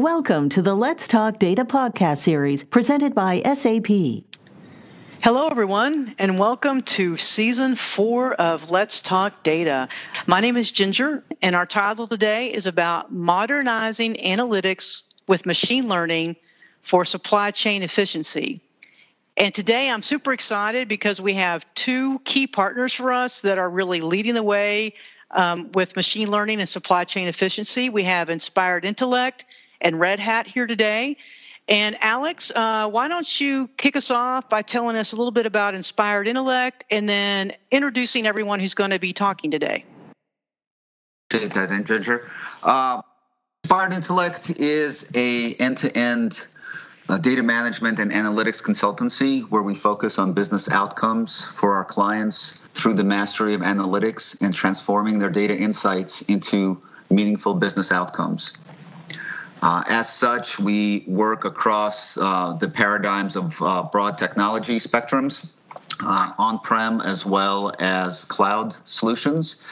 Welcome 0.00 0.48
to 0.50 0.62
the 0.62 0.74
Let's 0.74 1.06
Talk 1.06 1.38
Data 1.38 1.62
podcast 1.62 2.22
series 2.22 2.64
presented 2.64 3.14
by 3.14 3.42
SAP. 3.42 4.24
Hello, 5.22 5.48
everyone, 5.48 6.14
and 6.18 6.38
welcome 6.38 6.80
to 6.96 7.18
season 7.18 7.74
four 7.74 8.32
of 8.36 8.70
Let's 8.70 9.02
Talk 9.02 9.42
Data. 9.42 9.90
My 10.26 10.40
name 10.40 10.56
is 10.56 10.70
Ginger, 10.70 11.22
and 11.42 11.54
our 11.54 11.66
title 11.66 12.06
today 12.06 12.50
is 12.50 12.66
about 12.66 13.12
modernizing 13.12 14.14
analytics 14.14 15.04
with 15.28 15.44
machine 15.44 15.86
learning 15.86 16.34
for 16.80 17.04
supply 17.04 17.50
chain 17.50 17.82
efficiency. 17.82 18.58
And 19.36 19.54
today 19.54 19.90
I'm 19.90 20.00
super 20.00 20.32
excited 20.32 20.88
because 20.88 21.20
we 21.20 21.34
have 21.34 21.66
two 21.74 22.20
key 22.20 22.46
partners 22.46 22.94
for 22.94 23.12
us 23.12 23.42
that 23.42 23.58
are 23.58 23.68
really 23.68 24.00
leading 24.00 24.32
the 24.32 24.42
way 24.42 24.94
um, 25.32 25.70
with 25.72 25.94
machine 25.94 26.30
learning 26.30 26.58
and 26.58 26.68
supply 26.70 27.04
chain 27.04 27.28
efficiency. 27.28 27.90
We 27.90 28.02
have 28.04 28.30
Inspired 28.30 28.86
Intellect 28.86 29.44
and 29.80 29.98
Red 29.98 30.18
Hat 30.18 30.46
here 30.46 30.66
today. 30.66 31.16
And 31.68 31.96
Alex, 32.00 32.50
uh, 32.56 32.88
why 32.88 33.06
don't 33.06 33.40
you 33.40 33.68
kick 33.76 33.94
us 33.94 34.10
off 34.10 34.48
by 34.48 34.62
telling 34.62 34.96
us 34.96 35.12
a 35.12 35.16
little 35.16 35.30
bit 35.30 35.46
about 35.46 35.74
Inspired 35.74 36.26
Intellect 36.26 36.84
and 36.90 37.08
then 37.08 37.52
introducing 37.70 38.26
everyone 38.26 38.58
who's 38.58 38.74
going 38.74 38.90
to 38.90 38.98
be 38.98 39.12
talking 39.12 39.50
today? 39.50 39.84
Appreciate 41.30 41.54
that, 41.54 41.84
Ginger. 41.84 42.30
Uh, 42.64 43.02
Inspired 43.62 43.92
Intellect 43.92 44.50
is 44.58 45.12
a 45.14 45.54
end-to-end 45.54 46.44
uh, 47.08 47.18
data 47.18 47.42
management 47.42 48.00
and 48.00 48.10
analytics 48.10 48.62
consultancy 48.62 49.42
where 49.50 49.62
we 49.62 49.74
focus 49.74 50.18
on 50.18 50.32
business 50.32 50.70
outcomes 50.70 51.44
for 51.44 51.74
our 51.74 51.84
clients 51.84 52.58
through 52.74 52.94
the 52.94 53.04
mastery 53.04 53.54
of 53.54 53.60
analytics 53.60 54.40
and 54.40 54.54
transforming 54.54 55.18
their 55.18 55.30
data 55.30 55.56
insights 55.56 56.22
into 56.22 56.80
meaningful 57.10 57.54
business 57.54 57.92
outcomes. 57.92 58.56
Uh, 59.62 59.82
as 59.88 60.08
such, 60.08 60.58
we 60.58 61.04
work 61.06 61.44
across 61.44 62.16
uh, 62.16 62.54
the 62.54 62.68
paradigms 62.68 63.36
of 63.36 63.60
uh, 63.60 63.82
broad 63.82 64.16
technology 64.16 64.76
spectrums, 64.76 65.50
uh, 66.04 66.32
on 66.38 66.58
prem 66.60 67.00
as 67.02 67.26
well 67.26 67.72
as 67.78 68.24
cloud 68.24 68.74
solutions. 68.84 69.62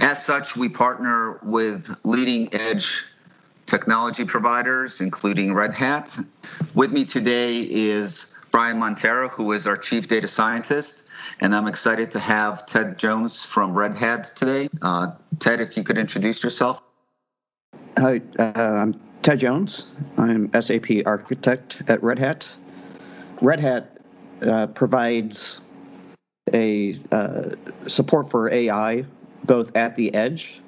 As 0.00 0.24
such, 0.24 0.56
we 0.56 0.68
partner 0.68 1.38
with 1.42 1.94
leading 2.04 2.48
edge 2.54 3.04
technology 3.66 4.24
providers, 4.24 5.00
including 5.00 5.52
Red 5.52 5.74
Hat. 5.74 6.16
With 6.74 6.92
me 6.92 7.04
today 7.04 7.66
is 7.70 8.34
Brian 8.50 8.78
Montero, 8.78 9.28
who 9.28 9.52
is 9.52 9.66
our 9.66 9.76
chief 9.76 10.08
data 10.08 10.26
scientist. 10.26 11.10
And 11.40 11.54
I'm 11.54 11.68
excited 11.68 12.10
to 12.12 12.18
have 12.18 12.64
Ted 12.64 12.98
Jones 12.98 13.44
from 13.44 13.74
Red 13.74 13.94
Hat 13.94 14.32
today. 14.34 14.68
Uh, 14.80 15.12
Ted, 15.38 15.60
if 15.60 15.76
you 15.76 15.82
could 15.82 15.98
introduce 15.98 16.42
yourself. 16.42 16.82
Hi, 17.98 18.22
uh, 18.38 18.52
I'm 18.56 19.07
Ted 19.28 19.40
Jones. 19.40 19.84
I'm 20.16 20.50
SAP 20.58 20.86
architect 21.04 21.82
at 21.86 22.02
Red 22.02 22.18
Hat. 22.18 22.56
Red 23.42 23.60
Hat 23.60 23.98
uh, 24.40 24.68
provides 24.68 25.60
a 26.54 26.96
uh, 27.12 27.50
support 27.86 28.30
for 28.30 28.50
AI 28.50 29.04
both 29.44 29.76
at 29.76 29.94
the 29.96 30.14
edge 30.14 30.62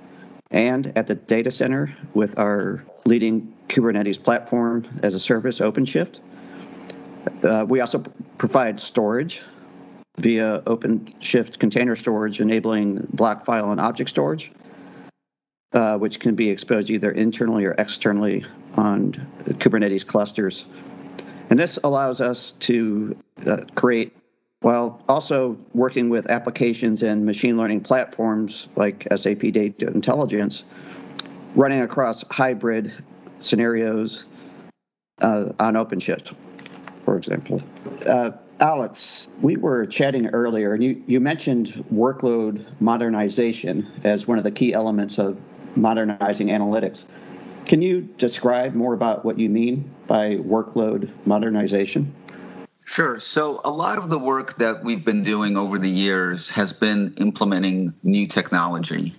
and 0.50 0.92
at 0.94 1.06
the 1.06 1.14
data 1.14 1.50
center 1.50 1.96
with 2.12 2.38
our 2.38 2.84
leading 3.06 3.50
Kubernetes 3.68 4.22
platform 4.22 4.86
as 5.02 5.14
a 5.14 5.20
service, 5.20 5.60
OpenShift. 5.60 6.18
Uh, 7.42 7.64
we 7.66 7.80
also 7.80 8.00
provide 8.36 8.78
storage 8.78 9.40
via 10.18 10.60
OpenShift 10.66 11.58
container 11.58 11.96
storage, 11.96 12.40
enabling 12.40 13.06
block 13.14 13.46
file 13.46 13.70
and 13.70 13.80
object 13.80 14.10
storage 14.10 14.52
uh, 15.72 15.96
which 15.98 16.20
can 16.20 16.34
be 16.34 16.50
exposed 16.50 16.90
either 16.90 17.12
internally 17.12 17.64
or 17.64 17.74
externally 17.78 18.44
on 18.74 19.12
Kubernetes 19.44 20.06
clusters. 20.06 20.64
And 21.50 21.58
this 21.58 21.78
allows 21.84 22.20
us 22.20 22.52
to 22.60 23.16
uh, 23.46 23.58
create, 23.74 24.16
while 24.60 25.02
also 25.08 25.58
working 25.74 26.08
with 26.08 26.30
applications 26.30 27.02
and 27.02 27.24
machine 27.24 27.56
learning 27.56 27.80
platforms 27.80 28.68
like 28.76 29.06
SAP 29.14 29.40
Data 29.40 29.88
Intelligence, 29.88 30.64
running 31.54 31.80
across 31.80 32.24
hybrid 32.30 32.92
scenarios 33.40 34.26
uh, 35.22 35.52
on 35.58 35.74
OpenShift, 35.74 36.34
for 37.04 37.16
example. 37.16 37.62
Uh, 38.06 38.30
Alex, 38.60 39.28
we 39.40 39.56
were 39.56 39.86
chatting 39.86 40.28
earlier, 40.28 40.74
and 40.74 40.84
you, 40.84 41.02
you 41.06 41.18
mentioned 41.18 41.84
workload 41.92 42.64
modernization 42.80 43.90
as 44.04 44.28
one 44.28 44.36
of 44.36 44.44
the 44.44 44.50
key 44.50 44.74
elements 44.74 45.18
of 45.18 45.40
modernizing 45.76 46.48
analytics. 46.48 47.04
Can 47.66 47.82
you 47.82 48.02
describe 48.18 48.74
more 48.74 48.94
about 48.94 49.24
what 49.24 49.38
you 49.38 49.48
mean 49.48 49.88
by 50.06 50.36
workload 50.36 51.08
modernization? 51.26 52.12
Sure. 52.84 53.20
So, 53.20 53.60
a 53.64 53.70
lot 53.70 53.98
of 53.98 54.10
the 54.10 54.18
work 54.18 54.56
that 54.56 54.82
we've 54.82 55.04
been 55.04 55.22
doing 55.22 55.56
over 55.56 55.78
the 55.78 55.88
years 55.88 56.50
has 56.50 56.72
been 56.72 57.14
implementing 57.18 57.94
new 58.02 58.26
technology. 58.26 59.12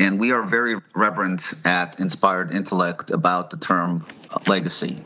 And 0.00 0.18
we 0.18 0.32
are 0.32 0.42
very 0.42 0.74
reverent 0.96 1.54
at 1.64 2.00
Inspired 2.00 2.52
Intellect 2.52 3.10
about 3.10 3.50
the 3.50 3.58
term 3.58 4.04
legacy 4.48 4.96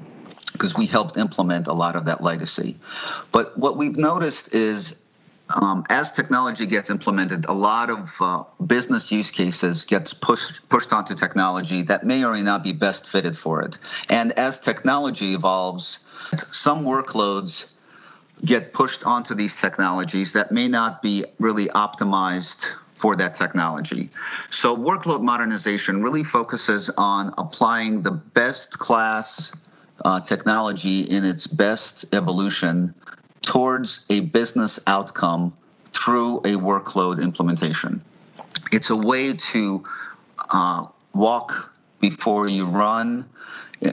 because 0.53 0.75
we 0.75 0.87
helped 0.87 1.19
implement 1.19 1.67
a 1.67 1.75
lot 1.75 1.97
of 1.97 2.07
that 2.07 2.23
legacy. 2.23 2.77
But 3.33 3.57
what 3.59 3.77
we've 3.77 3.99
noticed 3.99 4.55
is 4.55 5.03
um, 5.51 5.84
as 5.91 6.12
technology 6.12 6.67
gets 6.67 6.91
implemented, 6.91 7.45
a 7.47 7.53
lot 7.53 7.89
of 7.91 8.12
uh, 8.21 8.45
business 8.67 9.12
use 9.12 9.31
cases 9.31 9.84
gets 9.84 10.12
pushed 10.12 10.69
pushed 10.69 10.93
onto 10.93 11.15
technology 11.15 11.83
that 11.83 12.05
may 12.05 12.25
or 12.25 12.33
may 12.33 12.43
not 12.43 12.65
be 12.65 12.73
best 12.73 13.07
fitted 13.07 13.37
for 13.37 13.62
it. 13.62 13.79
And 14.09 14.33
as 14.39 14.59
technology 14.59 15.34
evolves, 15.34 16.01
some 16.51 16.84
workloads 16.84 17.77
get 18.45 18.73
pushed 18.73 19.05
onto 19.07 19.34
these 19.34 19.61
technologies 19.61 20.33
that 20.33 20.53
may 20.53 20.69
not 20.69 21.01
be 21.01 21.25
really 21.39 21.67
optimized 21.69 22.67
for 22.95 23.15
that 23.17 23.34
technology. 23.34 24.11
So 24.51 24.77
workload 24.77 25.23
modernization 25.23 26.03
really 26.03 26.25
focuses 26.25 26.91
on 26.97 27.33
applying 27.39 28.03
the 28.03 28.11
best 28.11 28.78
class 28.78 29.53
uh, 30.05 30.21
technology 30.21 31.01
in 31.03 31.25
its 31.25 31.47
best 31.47 32.05
evolution 32.13 32.95
towards 33.42 34.06
a 34.10 34.20
business 34.20 34.80
outcome 34.86 35.52
through 35.92 36.38
a 36.38 36.56
workload 36.56 37.22
implementation. 37.22 38.00
It's 38.72 38.91
a 38.91 38.97
way 38.97 39.32
to 39.32 39.82
uh, 40.50 40.86
walk 41.14 41.76
before 42.00 42.48
you 42.48 42.66
run, 42.66 43.28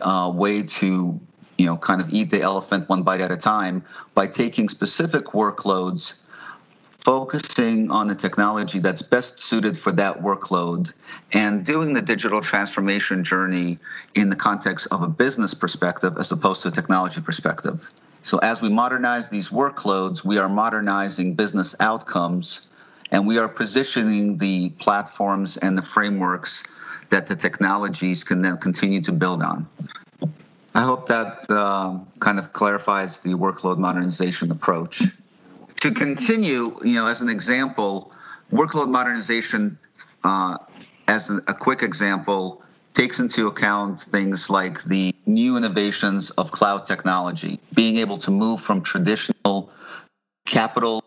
a 0.02 0.32
way 0.32 0.64
to 0.64 1.20
you 1.58 1.66
know 1.66 1.78
kind 1.78 2.02
of 2.02 2.12
eat 2.12 2.30
the 2.32 2.42
elephant 2.42 2.90
one 2.90 3.04
bite 3.04 3.22
at 3.22 3.32
a 3.32 3.38
time 3.38 3.84
by 4.16 4.28
taking 4.28 4.70
specific 4.70 5.26
workloads 5.26 6.24
focusing 7.04 7.92
on 7.92 8.08
the 8.08 8.16
technology 8.16 8.80
that's 8.80 9.02
best 9.02 9.40
suited 9.40 9.78
for 9.78 9.92
that 9.92 10.22
workload 10.22 10.94
and 11.34 11.66
doing 11.66 11.94
the 11.94 12.02
digital 12.02 12.40
transformation 12.40 13.24
journey 13.24 13.78
in 14.16 14.30
the 14.30 14.36
context 14.36 14.88
of 14.90 15.02
a 15.02 15.08
business 15.08 15.54
perspective 15.54 16.14
as 16.18 16.32
opposed 16.32 16.62
to 16.62 16.70
a 16.70 16.72
technology 16.72 17.20
perspective. 17.20 17.90
So 18.24 18.38
as 18.38 18.62
we 18.62 18.70
modernize 18.70 19.30
these 19.30 19.50
workloads, 19.50 20.24
we 20.24 20.38
are 20.38 20.48
modernizing 20.48 21.36
business 21.36 21.76
outcomes 21.82 22.70
and 23.12 23.28
we 23.28 23.38
are 23.38 23.50
positioning 23.50 24.38
the 24.38 24.70
platforms 24.80 25.58
and 25.58 25.78
the 25.78 25.82
frameworks 25.82 26.64
that 27.10 27.28
the 27.28 27.36
technologies 27.36 28.24
can 28.24 28.42
then 28.42 28.58
continue 28.58 29.02
to 29.02 29.12
build 29.12 29.44
on. 29.44 29.68
I 30.74 30.82
hope 30.84 31.08
that 31.10 31.46
uh, 31.50 32.00
kind 32.20 32.40
of 32.40 32.54
clarifies 32.54 33.20
the 33.20 33.32
workload 33.32 33.78
modernization 33.78 34.52
approach. 34.52 35.04
To 35.82 35.92
continue, 35.92 36.76
you 36.82 36.96
know, 36.96 37.06
as 37.06 37.22
an 37.22 37.30
example, 37.30 38.14
workload 38.52 38.90
modernization, 38.90 39.78
uh, 40.24 40.58
as 41.10 41.30
a 41.30 41.54
quick 41.54 41.84
example, 41.84 42.64
takes 42.94 43.20
into 43.20 43.48
account 43.48 44.02
things 44.02 44.50
like 44.50 44.84
the 44.84 45.14
new 45.26 45.58
innovations 45.58 46.30
of 46.32 46.52
cloud 46.52 46.86
technology, 46.86 47.60
being 47.74 47.98
able 47.98 48.18
to 48.20 48.32
move 48.32 48.62
from 48.62 48.82
traditional 48.82 49.70
capital 50.46 51.04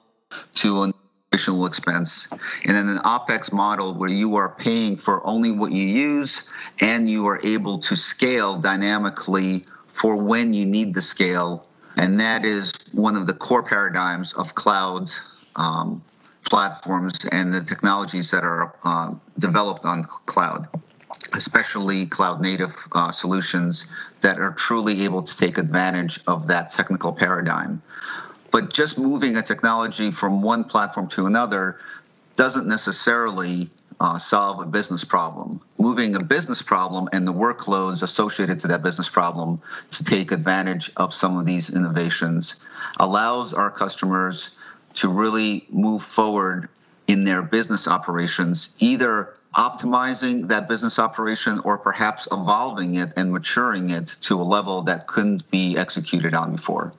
to 0.54 0.82
an 0.82 0.92
additional 1.30 1.66
expense. 1.66 2.28
And 2.64 2.76
then 2.76 2.88
an 2.88 2.98
OPEX 2.98 3.52
model 3.52 3.94
where 3.94 4.10
you 4.10 4.36
are 4.36 4.48
paying 4.48 4.96
for 4.96 5.24
only 5.26 5.52
what 5.52 5.72
you 5.72 5.86
use 5.86 6.52
and 6.80 7.08
you 7.08 7.26
are 7.26 7.40
able 7.44 7.78
to 7.80 7.96
scale 7.96 8.58
dynamically 8.58 9.64
for 9.86 10.16
when 10.16 10.52
you 10.52 10.66
need 10.66 10.94
the 10.94 11.02
scale. 11.02 11.66
And 11.96 12.18
that 12.20 12.44
is 12.44 12.72
one 12.92 13.16
of 13.16 13.26
the 13.26 13.32
core 13.32 13.62
paradigms 13.62 14.32
of 14.34 14.54
cloud 14.54 15.10
um, 15.56 16.02
platforms 16.44 17.24
and 17.32 17.52
the 17.52 17.62
technologies 17.62 18.30
that 18.30 18.44
are 18.44 18.74
uh, 18.84 19.14
developed 19.38 19.84
on 19.84 20.04
cloud 20.26 20.66
especially 21.34 22.06
cloud 22.06 22.40
native 22.40 22.74
uh, 22.92 23.10
solutions 23.10 23.86
that 24.20 24.38
are 24.38 24.52
truly 24.52 25.04
able 25.04 25.22
to 25.22 25.36
take 25.36 25.58
advantage 25.58 26.20
of 26.26 26.46
that 26.46 26.70
technical 26.70 27.12
paradigm. 27.12 27.82
But 28.50 28.72
just 28.72 28.98
moving 28.98 29.36
a 29.36 29.42
technology 29.42 30.10
from 30.10 30.42
one 30.42 30.64
platform 30.64 31.08
to 31.08 31.26
another 31.26 31.78
doesn't 32.36 32.66
necessarily 32.66 33.68
uh, 34.00 34.18
solve 34.18 34.60
a 34.60 34.66
business 34.66 35.04
problem. 35.04 35.60
Moving 35.78 36.16
a 36.16 36.22
business 36.22 36.60
problem 36.62 37.08
and 37.12 37.26
the 37.26 37.32
workloads 37.32 38.02
associated 38.02 38.60
to 38.60 38.68
that 38.68 38.82
business 38.82 39.08
problem 39.08 39.58
to 39.90 40.04
take 40.04 40.32
advantage 40.32 40.90
of 40.96 41.14
some 41.14 41.38
of 41.38 41.46
these 41.46 41.74
innovations 41.74 42.56
allows 42.98 43.54
our 43.54 43.70
customers 43.70 44.58
to 44.94 45.08
really 45.08 45.66
move 45.70 46.02
forward 46.02 46.68
in 47.06 47.24
their 47.24 47.42
business 47.42 47.86
operations, 47.86 48.74
either 48.80 49.34
optimizing 49.56 50.46
that 50.48 50.68
business 50.68 50.98
operation 50.98 51.60
or 51.64 51.78
perhaps 51.78 52.28
evolving 52.30 52.96
it 52.96 53.12
and 53.16 53.32
maturing 53.32 53.90
it 53.90 54.16
to 54.20 54.40
a 54.40 54.44
level 54.44 54.82
that 54.82 55.06
couldn't 55.06 55.50
be 55.50 55.76
executed 55.76 56.34
on 56.34 56.52
before. 56.52 56.92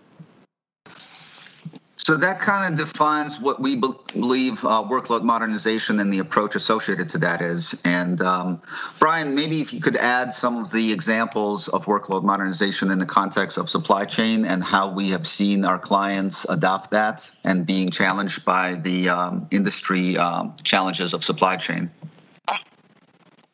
So 2.07 2.15
that 2.15 2.39
kind 2.39 2.71
of 2.71 2.79
defines 2.79 3.41
what 3.41 3.59
we 3.59 3.75
believe 3.75 4.63
uh, 4.63 4.81
workload 4.87 5.23
modernization 5.23 5.99
and 5.99 6.13
the 6.13 6.19
approach 6.19 6.55
associated 6.55 7.09
to 7.09 7.17
that 7.17 7.41
is. 7.41 7.77
And 7.83 8.21
um, 8.21 8.61
Brian, 8.97 9.35
maybe 9.35 9.59
if 9.59 9.73
you 9.73 9.81
could 9.81 9.97
add 9.97 10.33
some 10.33 10.57
of 10.57 10.71
the 10.71 10.93
examples 10.93 11.67
of 11.69 11.85
workload 11.85 12.23
modernization 12.23 12.91
in 12.91 12.99
the 12.99 13.05
context 13.05 13.57
of 13.57 13.69
supply 13.69 14.05
chain 14.05 14.45
and 14.45 14.63
how 14.63 14.89
we 14.89 15.09
have 15.09 15.27
seen 15.27 15.65
our 15.65 15.77
clients 15.77 16.45
adopt 16.49 16.91
that 16.91 17.29
and 17.43 17.65
being 17.65 17.89
challenged 17.89 18.45
by 18.45 18.75
the 18.75 19.09
um, 19.09 19.45
industry 19.51 20.17
um, 20.17 20.55
challenges 20.63 21.13
of 21.13 21.25
supply 21.25 21.57
chain. 21.57 21.91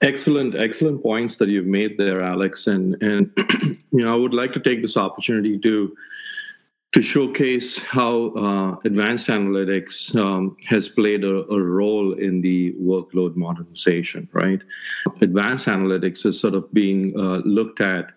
Excellent, 0.03 0.53
excellent 0.53 1.01
points 1.01 1.37
that 1.37 1.47
you've 1.47 1.65
made 1.65 1.97
there, 1.97 2.21
Alex. 2.21 2.67
And 2.67 3.01
and 3.01 3.31
you 3.91 4.03
know, 4.03 4.13
I 4.13 4.17
would 4.17 4.33
like 4.33 4.51
to 4.53 4.59
take 4.59 4.81
this 4.81 4.97
opportunity 4.97 5.57
to 5.59 5.95
to 6.91 7.01
showcase 7.01 7.81
how 7.81 8.27
uh, 8.35 8.75
advanced 8.83 9.27
analytics 9.27 10.15
um, 10.15 10.55
has 10.67 10.87
played 10.89 11.23
a, 11.23 11.37
a, 11.51 11.59
role 11.59 12.13
in 12.13 12.39
the 12.39 12.71
workload 12.73 13.35
modernization, 13.35 14.29
right? 14.31 14.61
Advanced 15.21 15.65
analytics 15.65 16.23
is 16.23 16.39
sort 16.39 16.53
of 16.53 16.71
being 16.71 17.13
uh, 17.17 17.41
looked 17.45 17.81
at 17.81 18.11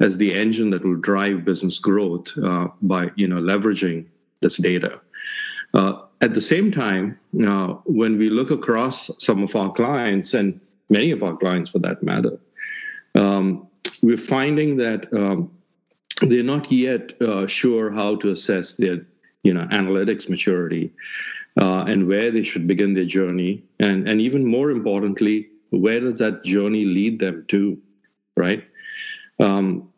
as 0.00 0.18
the 0.18 0.34
engine 0.34 0.70
that 0.70 0.84
will 0.84 0.96
drive 0.96 1.44
business 1.44 1.78
growth 1.78 2.36
uh, 2.38 2.66
by 2.82 3.10
you 3.16 3.28
know 3.28 3.40
leveraging 3.40 4.06
this 4.40 4.56
data. 4.56 5.00
Uh, 5.74 6.00
at 6.22 6.32
the 6.32 6.40
same 6.40 6.72
time, 6.72 7.18
uh, 7.46 7.74
when 7.84 8.16
we 8.16 8.30
look 8.30 8.50
across 8.50 9.10
some 9.22 9.42
of 9.42 9.54
our 9.54 9.70
clients 9.70 10.32
and 10.32 10.58
many 10.88 11.10
of 11.10 11.22
our 11.22 11.36
clients 11.36 11.70
for 11.70 11.78
that 11.80 12.02
matter, 12.02 12.38
um, 13.14 13.68
we're 14.02 14.16
finding 14.16 14.76
that 14.76 15.12
um, 15.12 15.50
they're 16.22 16.42
not 16.42 16.70
yet 16.70 17.20
uh, 17.22 17.46
sure 17.46 17.90
how 17.90 18.16
to 18.16 18.30
assess 18.30 18.74
their 18.74 19.06
you 19.42 19.54
know 19.54 19.66
analytics 19.72 20.28
maturity 20.28 20.92
uh, 21.60 21.84
and 21.86 22.06
where 22.06 22.30
they 22.30 22.42
should 22.42 22.66
begin 22.66 22.92
their 22.92 23.04
journey. 23.04 23.62
And 23.80 24.08
and 24.08 24.20
even 24.20 24.44
more 24.44 24.70
importantly 24.70 25.48
where 25.70 26.00
does 26.00 26.18
that 26.18 26.44
journey 26.44 26.84
lead 26.84 27.18
them 27.18 27.44
to 27.48 27.78
right? 28.36 28.64
Um, 29.40 29.88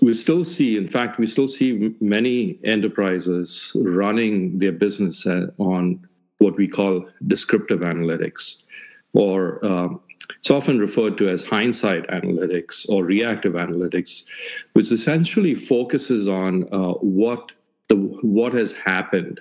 we 0.00 0.12
still 0.12 0.44
see 0.44 0.76
in 0.76 0.86
fact 0.86 1.18
we 1.18 1.26
still 1.26 1.48
see 1.48 1.94
many 2.00 2.58
enterprises 2.64 3.72
running 3.80 4.58
their 4.58 4.72
business 4.72 5.26
uh, 5.26 5.48
on 5.58 6.06
what 6.38 6.56
we 6.56 6.68
call 6.68 7.08
descriptive 7.26 7.80
analytics 7.80 8.62
or 9.12 9.64
um, 9.64 10.00
it's 10.36 10.50
often 10.50 10.78
referred 10.78 11.16
to 11.18 11.28
as 11.28 11.44
hindsight 11.44 12.06
analytics 12.08 12.88
or 12.88 13.04
reactive 13.04 13.54
analytics, 13.54 14.24
which 14.74 14.92
essentially 14.92 15.54
focuses 15.54 16.28
on 16.28 16.64
uh, 16.72 16.92
what 16.94 17.52
the 17.88 17.96
what 17.96 18.52
has 18.52 18.72
happened. 18.72 19.40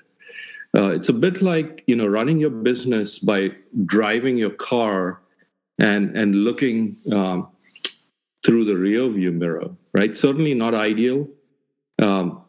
Uh, 0.75 0.89
it's 0.89 1.09
a 1.09 1.13
bit 1.13 1.41
like 1.41 1.83
you 1.87 1.95
know 1.95 2.07
running 2.07 2.39
your 2.39 2.49
business 2.49 3.19
by 3.19 3.51
driving 3.85 4.37
your 4.37 4.51
car 4.51 5.21
and 5.79 6.15
and 6.17 6.35
looking 6.35 6.97
um, 7.13 7.47
through 8.45 8.65
the 8.65 8.73
rearview 8.73 9.33
mirror, 9.33 9.69
right? 9.93 10.15
Certainly 10.15 10.53
not 10.53 10.73
ideal, 10.73 11.27
um, 11.99 12.41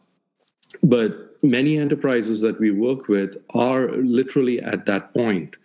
but 0.81 1.29
many 1.43 1.77
enterprises 1.77 2.41
that 2.41 2.59
we 2.59 2.71
work 2.71 3.07
with 3.07 3.37
are 3.53 3.91
literally 3.91 4.61
at 4.61 4.85
that 4.85 5.13
point. 5.13 5.55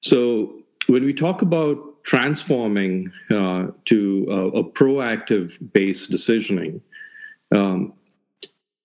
So 0.00 0.60
when 0.86 1.04
we 1.04 1.14
talk 1.14 1.42
about 1.42 1.93
transforming 2.04 3.10
uh, 3.30 3.68
to 3.86 4.26
a, 4.30 4.58
a, 4.58 4.64
proactive 4.64 5.58
based 5.72 6.10
decisioning, 6.10 6.80
um, 7.54 7.92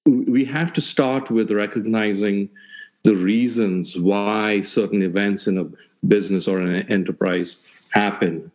we 0.06 0.44
have 0.46 0.74
to 0.74 0.82
start 0.82 1.30
with 1.30 1.52
recognizing 1.52 2.50
the 3.04 3.16
reasons 3.16 3.98
why 3.98 4.62
certain 4.62 5.04
events 5.04 5.48
in 5.48 5.58
a 5.58 5.66
business 6.08 6.48
or 6.48 6.60
an 6.60 6.90
enterprise 6.92 7.66
happen. 7.92 8.52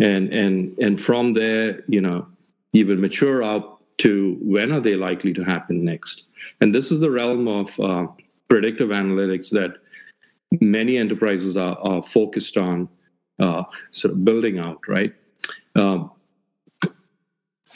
And 0.00 0.32
and 0.32 0.78
and 0.78 1.00
from 1.00 1.32
there 1.32 1.82
you 1.88 2.00
know 2.00 2.26
even 2.72 3.00
mature 3.00 3.42
up 3.42 3.82
to 3.98 4.36
when 4.40 4.72
are 4.72 4.80
they 4.80 4.94
likely 4.94 5.32
to 5.34 5.42
happen 5.42 5.84
next. 5.84 6.28
And 6.60 6.72
this 6.72 6.92
is 6.92 7.00
the 7.00 7.10
realm 7.10 7.48
of 7.48 7.78
uh, 7.80 8.06
predictive 8.48 8.90
analytics 8.90 9.50
that 9.50 9.78
many 10.60 10.96
enterprises 10.96 11.56
are, 11.56 11.76
are 11.80 12.02
focused 12.02 12.56
on 12.56 12.88
uh, 13.38 13.64
sort 13.90 14.12
of 14.12 14.24
building 14.24 14.58
out, 14.58 14.80
right? 14.88 15.14
Um, 15.74 16.10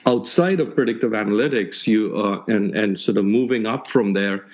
outside 0.07 0.61
of 0.61 0.75
predictive 0.75 1.13
analytics, 1.13 1.87
you 1.87 2.17
uh, 2.17 2.43
and 2.49 2.75
and 2.75 2.99
sort 2.99 3.19
of 3.19 3.25
moving 3.25 3.67
up 3.67 3.89
from 3.89 4.13
there, 4.13 4.47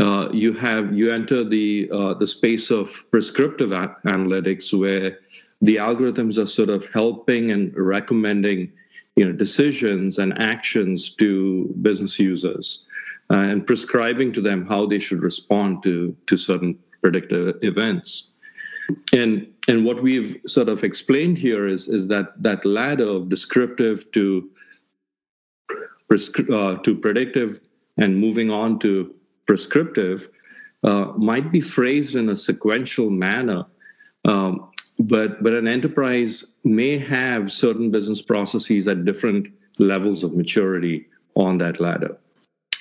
uh, 0.00 0.28
you 0.32 0.52
have 0.52 0.92
you 0.92 1.12
enter 1.12 1.44
the 1.44 1.90
uh, 1.92 2.14
the 2.14 2.26
space 2.26 2.70
of 2.70 3.04
prescriptive 3.10 3.70
analytics, 3.70 4.72
where 4.72 5.18
the 5.60 5.76
algorithms 5.76 6.38
are 6.38 6.46
sort 6.46 6.70
of 6.70 6.88
helping 6.92 7.50
and 7.50 7.76
recommending, 7.76 8.72
you 9.16 9.24
know, 9.24 9.32
decisions 9.32 10.18
and 10.18 10.36
actions 10.38 11.10
to 11.10 11.72
business 11.82 12.18
users, 12.18 12.84
uh, 13.30 13.36
and 13.36 13.66
prescribing 13.66 14.32
to 14.32 14.40
them 14.40 14.66
how 14.66 14.86
they 14.86 14.98
should 14.98 15.22
respond 15.22 15.82
to 15.82 16.16
to 16.26 16.36
certain 16.36 16.78
predictive 17.00 17.56
events. 17.62 18.31
And 19.12 19.46
and 19.68 19.84
what 19.84 20.02
we've 20.02 20.40
sort 20.46 20.68
of 20.68 20.84
explained 20.84 21.38
here 21.38 21.66
is 21.66 21.88
is 21.88 22.08
that 22.08 22.40
that 22.42 22.64
ladder 22.64 23.08
of 23.08 23.28
descriptive 23.28 24.10
to 24.12 24.48
uh, 26.52 26.76
to 26.76 26.94
predictive 26.94 27.60
and 27.96 28.18
moving 28.18 28.50
on 28.50 28.78
to 28.80 29.14
prescriptive 29.46 30.28
uh, 30.84 31.06
might 31.16 31.52
be 31.52 31.60
phrased 31.60 32.16
in 32.16 32.28
a 32.28 32.36
sequential 32.36 33.10
manner. 33.10 33.64
Um, 34.24 34.70
but 34.98 35.42
but 35.42 35.54
an 35.54 35.66
enterprise 35.66 36.56
may 36.64 36.98
have 36.98 37.50
certain 37.50 37.90
business 37.90 38.22
processes 38.22 38.88
at 38.88 39.04
different 39.04 39.48
levels 39.78 40.22
of 40.22 40.34
maturity 40.34 41.06
on 41.34 41.58
that 41.58 41.80
ladder. 41.80 42.16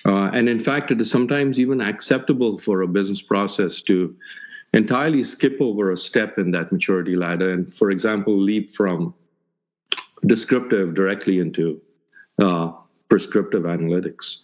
Uh, 0.06 0.30
and 0.34 0.50
in 0.50 0.60
fact, 0.60 0.92
it 0.92 1.00
is 1.00 1.10
sometimes 1.10 1.60
even 1.60 1.80
acceptable 1.80 2.58
for 2.58 2.82
a 2.82 2.88
business 2.88 3.22
process 3.22 3.82
to 3.82 4.16
entirely 4.74 5.24
skip 5.24 5.58
over 5.60 5.92
a 5.92 5.98
step 5.98 6.38
in 6.38 6.52
that 6.52 6.72
maturity 6.72 7.16
ladder 7.16 7.52
and, 7.52 7.72
for 7.74 7.92
example, 7.92 8.38
leap 8.38 8.72
from 8.72 9.14
descriptive 10.26 10.94
directly 10.94 11.40
into 11.40 11.82
uh, 12.42 12.72
prescriptive 13.10 13.64
analytics. 13.64 14.44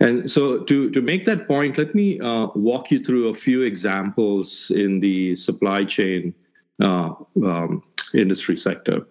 And 0.00 0.28
so, 0.28 0.64
to, 0.64 0.90
to 0.90 1.00
make 1.00 1.24
that 1.26 1.46
point, 1.46 1.78
let 1.78 1.94
me 1.94 2.18
uh, 2.20 2.48
walk 2.54 2.90
you 2.90 2.98
through 3.02 3.28
a 3.28 3.34
few 3.34 3.62
examples 3.62 4.72
in 4.74 4.98
the 4.98 5.36
supply 5.36 5.84
chain 5.84 6.34
uh, 6.82 7.14
um, 7.44 7.82
industry 8.14 8.56
sector. 8.56 9.06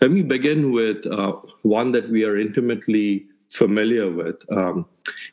Let 0.00 0.10
me 0.10 0.22
begin 0.22 0.72
with 0.72 1.06
uh, 1.06 1.36
one 1.62 1.92
that 1.92 2.08
we 2.10 2.24
are 2.24 2.36
intimately 2.36 3.26
familiar 3.52 4.10
with. 4.10 4.36
Um, 4.50 4.86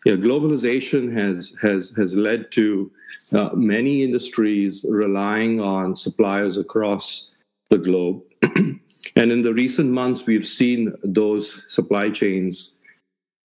you 0.06 0.16
know, 0.16 0.22
globalization 0.22 1.12
has 1.18 1.56
has 1.62 1.92
has 1.98 2.16
led 2.16 2.52
to 2.54 2.92
uh, 3.34 3.50
many 3.54 4.04
industries 4.04 4.86
relying 4.90 5.60
on 5.60 5.96
suppliers 5.96 6.58
across 6.58 7.32
the 7.70 7.78
globe. 7.78 8.22
and 9.16 9.32
in 9.32 9.42
the 9.42 9.54
recent 9.54 9.90
months, 9.90 10.26
we've 10.26 10.48
seen 10.48 10.94
those 11.04 11.64
supply 11.68 12.10
chains 12.10 12.78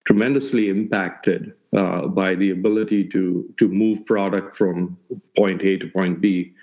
tremendously 0.04 0.68
impacted 0.68 1.52
uh, 1.76 2.06
by 2.06 2.34
the 2.34 2.50
ability 2.50 3.08
to, 3.08 3.48
to 3.58 3.68
move 3.68 4.04
product 4.04 4.56
from 4.56 4.96
point 5.36 5.62
A 5.62 5.76
to 5.78 5.88
point 5.88 6.20
B. 6.20 6.54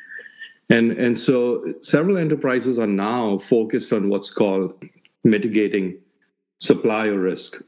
And, 0.70 0.92
and 0.92 1.18
so 1.18 1.66
several 1.82 2.18
enterprises 2.18 2.78
are 2.78 2.88
now 2.88 3.38
focused 3.38 3.92
on 3.92 4.10
what's 4.10 4.30
called 4.30 4.74
mitigating 5.24 5.98
supplier 6.60 7.18
risk. 7.18 7.62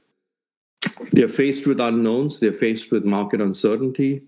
They're 1.12 1.28
faced 1.28 1.68
with 1.68 1.80
unknowns, 1.80 2.40
they're 2.40 2.54
faced 2.54 2.92
with 2.92 3.04
market 3.04 3.42
uncertainty, 3.42 4.24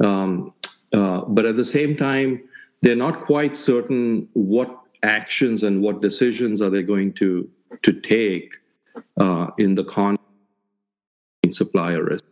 um, 0.00 0.52
uh, 0.92 1.22
but 1.22 1.46
at 1.46 1.56
the 1.56 1.64
same 1.64 1.96
time, 1.96 2.42
they're 2.82 2.96
not 2.96 3.22
quite 3.22 3.54
certain 3.54 4.28
what 4.32 4.80
actions 5.02 5.62
and 5.62 5.82
what 5.82 6.02
decisions 6.02 6.60
are 6.60 6.70
they 6.70 6.82
going 6.82 7.12
to 7.14 7.48
to 7.82 7.92
take 7.92 8.54
uh, 9.18 9.48
in 9.58 9.74
the 9.74 9.84
con 9.84 10.16
supplier 11.50 12.04
risk. 12.04 12.24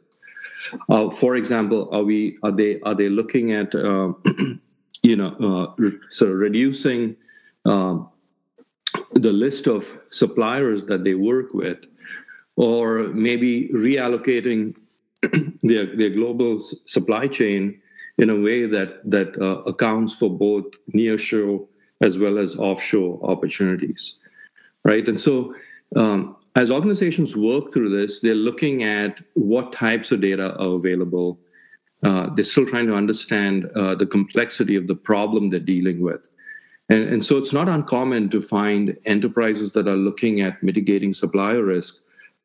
Uh, 0.89 1.09
for 1.11 1.37
example, 1.37 1.89
are 1.93 2.03
we 2.03 2.39
are 2.43 2.51
they 2.53 2.81
are 2.81 2.95
they 2.95 3.09
looking 3.09 3.53
at 3.53 3.75
uh, 3.75 4.13
you 5.03 5.17
know 5.17 5.35
uh, 5.41 5.75
re- 5.79 5.99
sort 6.11 6.33
of 6.33 6.39
reducing 6.39 7.17
um, 7.65 8.09
the 9.13 9.33
list 9.33 9.67
of 9.67 9.99
suppliers 10.11 10.85
that 10.85 11.05
they 11.05 11.15
work 11.15 11.55
with, 11.55 11.87
or 12.59 13.05
maybe 13.15 13.69
reallocating 13.69 14.75
their, 15.63 15.87
their 15.97 16.11
global 16.11 16.61
supply 16.87 17.29
chain 17.29 17.81
in 18.19 18.31
a 18.31 18.37
way 18.37 18.67
that, 18.67 19.09
that 19.09 19.41
uh, 19.41 19.63
accounts 19.63 20.17
for 20.17 20.29
both 20.29 20.65
nearshore 20.93 21.65
as 22.01 22.19
well 22.19 22.37
as 22.37 22.57
offshore 22.57 23.21
opportunities, 23.23 24.19
right? 24.85 25.07
And 25.07 25.21
so 25.21 25.55
um, 25.95 26.37
as 26.57 26.73
organizations 26.73 27.37
work 27.37 27.73
through 27.73 27.97
this, 27.97 28.21
they're 28.21 28.35
looking 28.35 28.83
at 28.83 29.21
what 29.35 29.73
types 29.73 30.11
of 30.11 30.21
data 30.21 30.57
are 30.57 30.75
available. 30.75 31.39
Uh, 32.03 32.29
they're 32.35 32.45
still 32.45 32.67
trying 32.67 32.89
to 32.89 32.95
understand 32.95 33.71
uh, 33.77 33.95
the 33.95 34.07
complexity 34.07 34.75
of 34.75 34.89
the 34.89 34.97
problem 34.97 35.49
they're 35.49 35.61
dealing 35.61 36.01
with. 36.01 36.27
And, 36.89 37.05
and 37.05 37.25
so 37.25 37.39
it's 37.39 37.53
not 37.53 37.69
uncommon 37.69 38.31
to 38.31 38.41
find 38.41 38.97
enterprises 39.05 39.73
that 39.75 39.87
are 39.87 39.97
looking 39.97 40.41
at 40.41 40.61
mitigating 40.61 41.13
supplier 41.13 41.63
risk, 41.63 41.99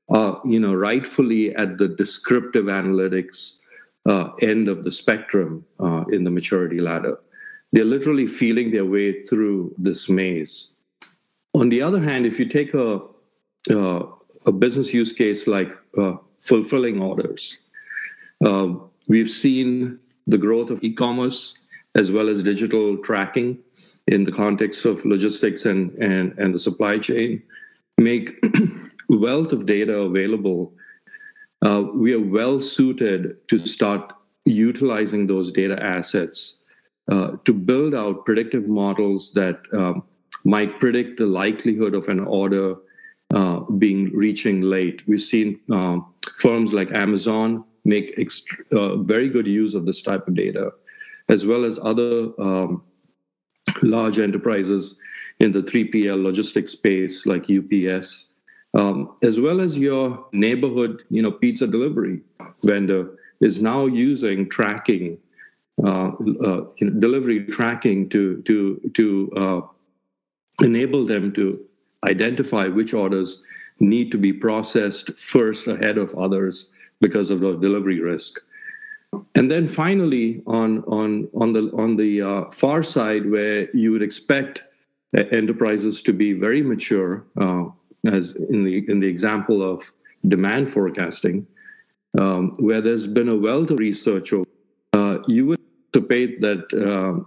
uh, 0.10 0.36
you 0.46 0.60
know, 0.60 0.74
rightfully 0.74 1.56
at 1.56 1.78
the 1.78 1.88
descriptive 1.88 2.66
analytics 2.66 3.60
uh, 4.06 4.30
end 4.42 4.68
of 4.68 4.84
the 4.84 4.92
spectrum 4.92 5.66
uh, 5.80 6.04
in 6.12 6.24
the 6.24 6.32
maturity 6.32 6.82
ladder. 6.82 7.18
They're 7.72 7.86
literally 7.86 8.28
feeling 8.28 8.72
their 8.72 8.86
way 8.86 9.24
through 9.24 9.74
this 9.78 10.10
maze. 10.10 10.74
On 11.56 11.70
the 11.70 11.82
other 11.82 12.02
hand, 12.02 12.26
if 12.26 12.40
you 12.40 12.46
take 12.46 12.74
a 12.74 13.02
uh, 13.72 14.06
a 14.46 14.52
business 14.52 14.94
use 14.94 15.14
case 15.14 15.48
like 15.48 15.72
uh, 15.98 16.16
fulfilling 16.40 17.02
orders. 17.02 17.58
Uh, 18.46 18.74
we've 19.08 19.30
seen 19.30 20.00
the 20.28 20.38
growth 20.38 20.70
of 20.70 20.84
e-commerce 20.84 21.60
as 21.96 22.12
well 22.12 22.28
as 22.28 22.44
digital 22.44 22.98
tracking 22.98 23.58
in 24.08 24.24
the 24.24 24.32
context 24.32 24.86
of 24.86 25.04
logistics 25.06 25.66
and, 25.66 25.92
and, 25.94 26.38
and 26.38 26.54
the 26.54 26.60
supply 26.60 26.98
chain 26.98 27.42
make 27.98 28.44
wealth 29.18 29.52
of 29.52 29.66
data 29.66 30.00
available. 30.00 30.74
Uh, 31.62 31.84
we 31.94 32.14
are 32.14 32.20
well 32.20 32.60
suited 32.60 33.48
to 33.48 33.60
start 33.60 34.14
utilizing 34.46 35.26
those 35.28 35.52
data 35.52 35.82
assets 35.82 36.60
uh, 37.12 37.32
to 37.46 37.54
build 37.54 37.94
out 37.94 38.26
predictive 38.26 38.68
models 38.68 39.32
that 39.34 39.60
um, 39.74 40.04
might 40.44 40.80
predict 40.80 41.18
the 41.18 41.26
likelihood 41.26 41.96
of 41.96 42.08
an 42.10 42.20
order 42.20 42.76
uh, 43.34 43.60
being 43.78 44.12
reaching 44.14 44.62
late. 44.62 45.02
We've 45.08 45.22
seen 45.22 45.60
um, 45.72 46.14
firms 46.38 46.74
like 46.74 46.92
Amazon 46.92 47.64
make 47.86 48.18
uh, 48.72 48.98
very 48.98 49.30
good 49.30 49.48
use 49.48 49.76
of 49.76 49.86
this 49.86 50.02
type 50.02 50.28
of 50.28 50.36
data, 50.36 50.72
as 51.30 51.46
well 51.46 51.66
as 51.66 51.80
other 51.82 52.30
um, 52.40 52.84
large 53.82 54.20
enterprises 54.20 55.00
in 55.40 55.52
the 55.52 55.62
3PL 55.62 56.22
logistics 56.22 56.72
space 56.72 57.26
like 57.26 57.50
UPS, 57.50 58.30
um, 58.74 59.16
as 59.22 59.40
well 59.40 59.62
as 59.62 59.78
your 59.78 60.26
neighborhood, 60.32 61.04
you 61.10 61.22
know, 61.22 61.32
pizza 61.32 61.68
delivery 61.68 62.22
vendor 62.64 63.18
is 63.42 63.62
now 63.62 63.86
using 63.86 64.50
tracking, 64.50 65.18
uh, 65.84 66.12
uh, 66.44 66.66
you 66.78 66.90
know, 66.90 67.00
delivery 67.00 67.46
tracking 67.46 68.10
to 68.10 68.42
to 68.44 68.92
to 68.94 69.32
uh, 69.36 69.62
enable 70.64 71.06
them 71.06 71.32
to 71.34 71.64
identify 72.08 72.68
which 72.68 72.94
orders 72.94 73.44
need 73.80 74.12
to 74.12 74.18
be 74.18 74.34
processed 74.34 75.18
first 75.20 75.68
ahead 75.68 75.98
of 75.98 76.14
others 76.16 76.72
because 77.02 77.30
of 77.30 77.40
the 77.40 77.56
delivery 77.58 78.00
risk. 78.00 78.40
And 79.36 79.52
then 79.52 79.68
finally, 79.68 80.42
on 80.48 80.84
on 80.86 81.28
on 81.36 81.54
the 81.54 81.72
on 81.76 81.96
the 81.96 82.22
uh, 82.22 82.50
far 82.50 82.82
side, 82.82 83.30
where 83.30 83.70
you 83.76 83.92
would 83.92 84.02
expect 84.02 84.64
enterprises 85.14 86.02
to 86.02 86.14
be 86.14 86.34
very 86.34 86.64
mature, 86.64 87.24
uh, 87.40 87.66
as 88.06 88.36
in 88.36 88.64
the 88.64 88.90
in 88.90 89.00
the 89.00 89.08
example 89.08 89.62
of 89.62 89.92
demand 90.28 90.70
forecasting, 90.70 91.46
um, 92.18 92.56
where 92.58 92.82
there's 92.82 93.08
been 93.08 93.30
a 93.30 93.36
wealth 93.36 93.72
of 93.72 93.80
research, 93.80 94.34
uh, 94.34 95.18
you 95.28 95.46
would 95.48 95.60
anticipate 95.88 96.42
that 96.42 96.64
uh, 96.74 97.24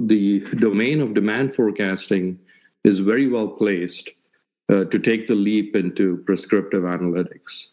the 0.00 0.40
domain 0.56 1.00
of 1.00 1.14
demand 1.14 1.54
forecasting 1.54 2.38
is 2.84 3.00
very 3.00 3.28
well 3.28 3.48
placed 3.48 4.10
uh, 4.68 4.84
to 4.84 4.98
take 4.98 5.26
the 5.26 5.34
leap 5.34 5.74
into 5.76 6.18
prescriptive 6.26 6.82
analytics. 6.82 7.70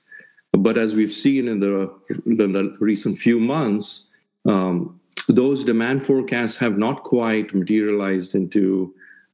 But 0.53 0.77
as 0.77 0.95
we've 0.95 1.11
seen 1.11 1.47
in 1.47 1.59
the, 1.59 1.93
in 2.25 2.37
the 2.37 2.75
recent 2.79 3.17
few 3.17 3.39
months, 3.39 4.09
um, 4.45 4.99
those 5.27 5.63
demand 5.63 6.05
forecasts 6.05 6.55
have 6.57 6.77
not 6.77 7.03
quite 7.03 7.53
materialized 7.53 8.35
into 8.35 8.93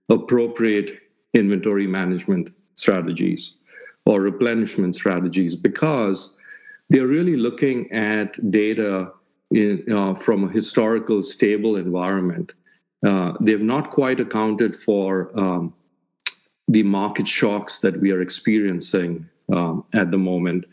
appropriate 0.10 1.01
inventory 1.34 1.88
management 1.88 2.50
strategies 2.76 3.56
or 4.06 4.22
replenishment 4.22 4.96
strategies 4.96 5.56
because 5.56 6.36
they're 6.90 7.08
really 7.08 7.38
looking 7.38 7.92
at 7.92 8.52
data 8.52 9.12
in, 9.52 9.84
uh, 9.94 10.14
from 10.14 10.44
a 10.44 10.52
historical 10.52 11.22
stable 11.22 11.76
environment. 11.76 12.54
Uh, 13.06 13.34
they've 13.40 13.62
not 13.62 13.92
quite 13.92 14.20
accounted 14.20 14.76
for 14.76 15.32
um, 15.40 15.74
the 16.68 16.84
market 16.84 17.28
shocks 17.28 17.80
that 17.80 18.00
we 18.00 18.12
are 18.12 18.22
experiencing 18.22 19.28
um, 19.54 19.84
at 19.94 20.12
the 20.12 20.18
moment 20.18 20.66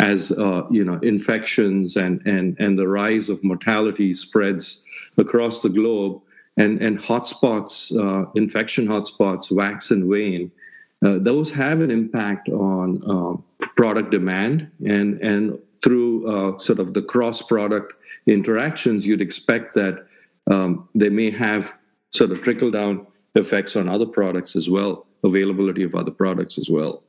as 0.00 0.32
uh, 0.32 0.62
you 0.70 0.84
know 0.84 0.98
infections 1.02 1.96
and, 1.96 2.20
and, 2.26 2.56
and 2.58 2.76
the 2.76 2.88
rise 2.88 3.28
of 3.28 3.42
mortality 3.44 4.12
spreads 4.12 4.84
across 5.18 5.62
the 5.62 5.68
globe 5.68 6.20
and, 6.56 6.80
and 6.80 6.98
hotspots, 6.98 7.92
uh, 7.98 8.30
infection 8.34 8.86
hotspots 8.86 9.50
wax 9.50 9.90
and 9.90 10.08
wane. 10.08 10.50
Uh, 11.04 11.18
those 11.18 11.50
have 11.50 11.80
an 11.80 11.90
impact 11.90 12.48
on 12.48 13.00
um, 13.08 13.44
product 13.76 14.10
demand 14.10 14.70
and, 14.86 15.20
and 15.20 15.58
through 15.82 16.26
uh, 16.26 16.58
sort 16.58 16.80
of 16.80 16.94
the 16.94 17.02
cross 17.02 17.42
product 17.42 17.92
interactions, 18.26 19.06
you'd 19.06 19.20
expect 19.20 19.74
that 19.74 20.06
um, 20.50 20.88
they 20.94 21.10
may 21.10 21.30
have 21.30 21.72
sort 22.12 22.30
of 22.30 22.42
trickle 22.42 22.70
down 22.70 23.06
effects 23.34 23.76
on 23.76 23.88
other 23.88 24.06
products 24.06 24.56
as 24.56 24.70
well, 24.70 25.06
availability 25.24 25.82
of 25.82 25.94
other 25.94 26.10
products 26.10 26.56
as 26.56 26.70
well. 26.70 27.02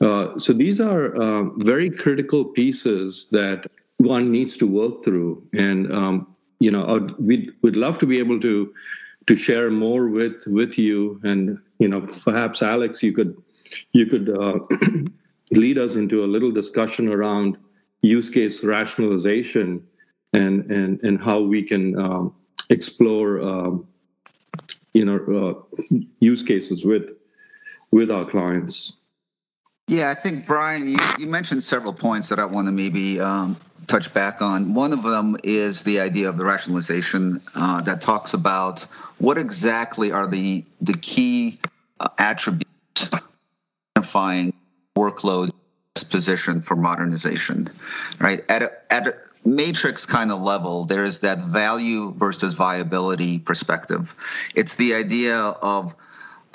Uh, 0.00 0.38
so 0.38 0.52
these 0.52 0.80
are 0.80 1.14
uh, 1.20 1.44
very 1.56 1.90
critical 1.90 2.44
pieces 2.44 3.28
that 3.32 3.66
one 3.96 4.30
needs 4.30 4.56
to 4.56 4.66
work 4.66 5.02
through, 5.02 5.42
and 5.54 5.90
um, 5.92 6.32
you 6.58 6.70
know 6.70 7.06
we'd 7.18 7.52
we'd 7.62 7.76
love 7.76 7.98
to 7.98 8.06
be 8.06 8.18
able 8.18 8.40
to 8.40 8.72
to 9.28 9.36
share 9.36 9.70
more 9.70 10.08
with 10.08 10.42
with 10.46 10.78
you, 10.78 11.20
and 11.22 11.58
you 11.78 11.86
know 11.86 12.00
perhaps 12.00 12.62
Alex, 12.62 13.02
you 13.02 13.12
could 13.12 13.36
you 13.92 14.06
could 14.06 14.30
uh, 14.30 14.58
lead 15.50 15.78
us 15.78 15.94
into 15.94 16.24
a 16.24 16.26
little 16.26 16.50
discussion 16.50 17.08
around 17.08 17.58
use 18.02 18.30
case 18.30 18.64
rationalization 18.64 19.86
and 20.32 20.70
and 20.70 21.00
and 21.02 21.20
how 21.20 21.40
we 21.40 21.62
can 21.62 21.98
um, 21.98 22.34
explore 22.70 23.40
um, 23.40 23.86
you 24.94 25.04
know 25.04 25.18
uh, 25.38 25.96
use 26.20 26.42
cases 26.42 26.84
with 26.84 27.12
with 27.90 28.10
our 28.10 28.24
clients. 28.24 28.96
Yeah, 29.88 30.10
I 30.10 30.14
think 30.14 30.46
Brian, 30.46 30.86
you, 30.86 30.98
you 31.18 31.26
mentioned 31.26 31.62
several 31.62 31.94
points 31.94 32.28
that 32.28 32.38
I 32.38 32.44
want 32.44 32.66
to 32.66 32.72
maybe 32.72 33.18
um, 33.20 33.56
touch 33.86 34.12
back 34.12 34.42
on. 34.42 34.74
One 34.74 34.92
of 34.92 35.02
them 35.02 35.36
is 35.42 35.82
the 35.82 35.98
idea 35.98 36.28
of 36.28 36.36
the 36.36 36.44
rationalization 36.44 37.40
uh, 37.54 37.80
that 37.82 38.02
talks 38.02 38.34
about 38.34 38.82
what 39.16 39.38
exactly 39.38 40.12
are 40.12 40.26
the 40.26 40.62
the 40.82 40.92
key 41.00 41.58
uh, 42.00 42.08
attributes 42.18 42.68
identifying 43.96 44.52
workload 44.96 45.50
position 46.10 46.60
for 46.60 46.76
modernization, 46.76 47.68
right? 48.20 48.44
At 48.50 48.62
a, 48.62 48.92
at 48.92 49.06
a 49.08 49.14
matrix 49.44 50.04
kind 50.04 50.30
of 50.30 50.40
level, 50.42 50.84
there 50.84 51.04
is 51.04 51.20
that 51.20 51.40
value 51.40 52.12
versus 52.12 52.54
viability 52.54 53.38
perspective. 53.38 54.14
It's 54.54 54.76
the 54.76 54.94
idea 54.94 55.36
of 55.36 55.94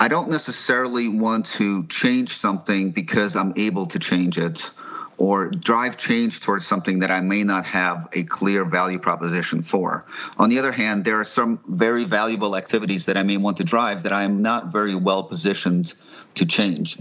I 0.04 0.08
don't 0.08 0.28
necessarily 0.28 1.08
want 1.08 1.46
to 1.56 1.86
change 1.86 2.36
something 2.36 2.90
because 2.90 3.34
I'm 3.36 3.54
able 3.56 3.86
to 3.86 3.98
change 3.98 4.36
it 4.36 4.70
or 5.16 5.48
drive 5.48 5.96
change 5.96 6.40
towards 6.40 6.66
something 6.66 6.98
that 6.98 7.10
I 7.10 7.22
may 7.22 7.42
not 7.42 7.64
have 7.64 8.06
a 8.12 8.22
clear 8.24 8.66
value 8.66 8.98
proposition 8.98 9.62
for. 9.62 10.02
On 10.36 10.50
the 10.50 10.58
other 10.58 10.72
hand, 10.72 11.06
there 11.06 11.18
are 11.18 11.24
some 11.24 11.58
very 11.68 12.04
valuable 12.04 12.54
activities 12.54 13.06
that 13.06 13.16
I 13.16 13.22
may 13.22 13.38
want 13.38 13.56
to 13.56 13.64
drive 13.64 14.02
that 14.02 14.12
I'm 14.12 14.42
not 14.42 14.66
very 14.66 14.94
well 14.94 15.22
positioned 15.22 15.94
to 16.34 16.44
change. 16.44 16.98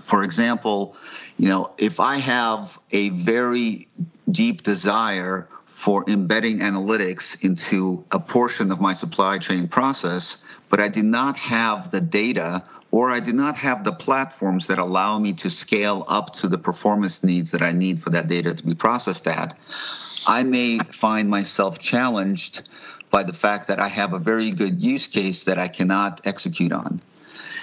For 0.00 0.22
example, 0.22 0.96
you 1.36 1.50
know, 1.50 1.70
if 1.76 2.00
I 2.00 2.16
have 2.16 2.78
a 2.92 3.10
very 3.10 3.86
deep 4.30 4.62
desire 4.62 5.46
for 5.66 6.08
embedding 6.08 6.60
analytics 6.60 7.44
into 7.44 8.02
a 8.12 8.18
portion 8.18 8.72
of 8.72 8.80
my 8.80 8.94
supply 8.94 9.36
chain 9.36 9.68
process, 9.68 10.42
but 10.70 10.80
I 10.80 10.88
do 10.88 11.02
not 11.02 11.36
have 11.36 11.90
the 11.90 12.00
data 12.00 12.62
or 12.92 13.10
I 13.10 13.20
do 13.20 13.32
not 13.32 13.56
have 13.56 13.84
the 13.84 13.92
platforms 13.92 14.66
that 14.66 14.78
allow 14.78 15.18
me 15.18 15.32
to 15.34 15.50
scale 15.50 16.04
up 16.08 16.32
to 16.34 16.48
the 16.48 16.58
performance 16.58 17.22
needs 17.22 17.50
that 17.52 17.62
I 17.62 17.72
need 17.72 18.00
for 18.00 18.10
that 18.10 18.26
data 18.26 18.54
to 18.54 18.66
be 18.66 18.74
processed 18.74 19.28
at, 19.28 19.54
I 20.26 20.42
may 20.42 20.78
find 20.78 21.28
myself 21.28 21.78
challenged 21.78 22.68
by 23.10 23.22
the 23.22 23.32
fact 23.32 23.68
that 23.68 23.80
I 23.80 23.88
have 23.88 24.12
a 24.12 24.18
very 24.18 24.50
good 24.50 24.80
use 24.80 25.06
case 25.06 25.44
that 25.44 25.58
I 25.58 25.68
cannot 25.68 26.26
execute 26.26 26.72
on. 26.72 27.00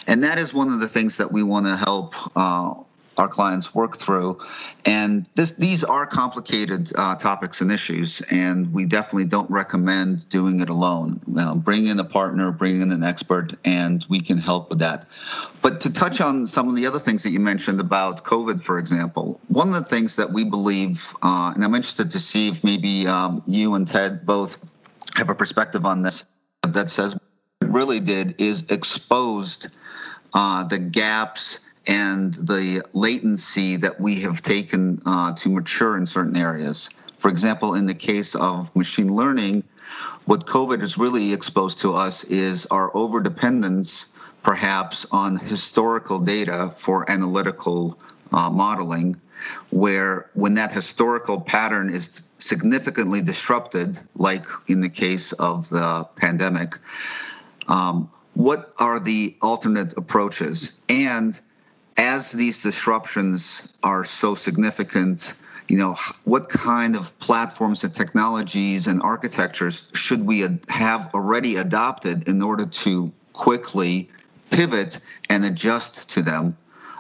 And 0.08 0.24
that 0.24 0.38
is 0.38 0.54
one 0.54 0.72
of 0.72 0.80
the 0.80 0.88
things 0.88 1.18
that 1.18 1.32
we 1.32 1.44
want 1.44 1.66
to 1.66 1.76
help 1.76 2.14
uh, 2.38 2.74
our 3.18 3.28
clients 3.28 3.74
work 3.74 3.98
through. 3.98 4.38
And 4.86 5.28
this, 5.36 5.54
these 5.54 5.84
are 5.84 6.06
complicated 6.06 6.92
uh, 6.96 7.16
topics 7.16 7.62
and 7.62 7.72
issues, 7.72 8.22
and 8.32 8.72
we 8.74 8.86
definitely 8.86 9.26
don't 9.26 9.50
recommend 9.50 10.30
doing 10.30 10.60
it 10.60 10.70
alone. 10.70 11.20
bring 11.64 11.88
in 11.88 12.00
a 12.00 12.06
partner, 12.06 12.52
bring 12.52 12.82
in 12.82 12.92
an 12.92 13.04
expert, 13.04 13.54
and 13.66 14.06
we 14.10 14.20
can 14.20 14.38
help 14.38 14.70
with 14.70 14.80
that. 14.80 15.06
But 15.62 15.82
to 15.82 15.92
touch 15.92 16.22
on 16.22 16.46
some 16.46 16.70
of 16.70 16.76
the 16.76 16.86
other 16.86 17.00
things 17.00 17.24
that 17.24 17.32
you 17.32 17.40
mentioned 17.40 17.80
about 17.80 18.24
COVID, 18.24 18.62
for 18.62 18.78
example, 18.80 19.40
one 19.48 19.68
of 19.70 19.74
the 19.74 19.84
things 19.84 20.16
that 20.16 20.32
we 20.32 20.44
believe, 20.44 21.14
uh, 21.22 21.52
and 21.54 21.64
I'm 21.64 21.76
interested 21.76 22.12
to 22.12 22.20
see 22.20 22.50
if 22.50 22.64
maybe 22.64 23.08
um, 23.08 23.44
you 23.48 23.76
and 23.76 23.88
Ted 23.88 24.26
both 24.26 24.58
have 25.18 25.30
a 25.30 25.36
perspective 25.36 25.86
on 25.86 26.04
this 26.04 26.26
that 26.64 26.90
says 26.90 27.16
really 27.62 28.00
did 28.00 28.40
is 28.40 28.70
exposed 28.70 29.76
uh, 30.34 30.64
the 30.64 30.80
gaps 30.80 31.60
and 31.88 32.34
the 32.36 32.84
latency 32.94 33.78
that 33.78 34.00
we 34.00 34.20
have 34.22 34.42
taken 34.42 35.00
uh, 35.06 35.34
to 35.34 35.50
mature 35.50 35.98
in 35.98 36.06
certain 36.06 36.36
areas. 36.36 36.90
For 37.18 37.30
example, 37.30 37.76
in 37.76 37.86
the 37.86 37.96
case 37.96 38.36
of 38.36 38.76
machine 38.76 39.14
learning, 39.14 39.64
what 40.26 40.46
COVID 40.46 40.82
has 40.82 40.98
really 40.98 41.34
exposed 41.34 41.80
to 41.80 41.94
us 41.94 42.26
is 42.26 42.66
our 42.68 42.92
overdependence, 42.92 44.08
perhaps, 44.44 45.06
on 45.12 45.38
historical 45.38 46.20
data 46.20 46.70
for 46.76 47.10
analytical 47.10 47.98
uh, 48.34 48.50
modeling, 48.50 49.16
where 49.72 50.30
when 50.34 50.54
that 50.56 50.72
historical 50.72 51.40
pattern 51.40 51.90
is 51.90 52.24
significantly 52.38 53.22
disrupted, 53.22 54.00
like 54.16 54.46
in 54.68 54.82
the 54.82 54.90
case 54.90 55.32
of 55.34 55.70
the 55.70 56.06
pandemic, 56.18 56.78
um, 57.70 58.10
what 58.34 58.74
are 58.80 59.00
the 59.00 59.36
alternate 59.42 59.98
approaches? 59.98 60.74
And 60.90 61.40
as 61.98 62.32
these 62.32 62.62
disruptions 62.62 63.74
are 63.84 64.04
so 64.04 64.36
significant, 64.36 65.34
you 65.68 65.78
know, 65.78 65.96
what 66.24 66.48
kind 66.50 66.96
of 66.96 67.18
platforms 67.20 67.84
and 67.84 67.94
technologies 67.94 68.88
and 68.88 69.02
architectures 69.02 69.90
should 69.94 70.26
we 70.26 70.48
have 70.70 71.12
already 71.14 71.58
adopted 71.58 72.28
in 72.28 72.42
order 72.42 72.66
to 72.66 73.12
quickly 73.34 74.10
pivot 74.52 75.00
and 75.30 75.44
adjust 75.44 76.10
to 76.10 76.22
them 76.22 76.56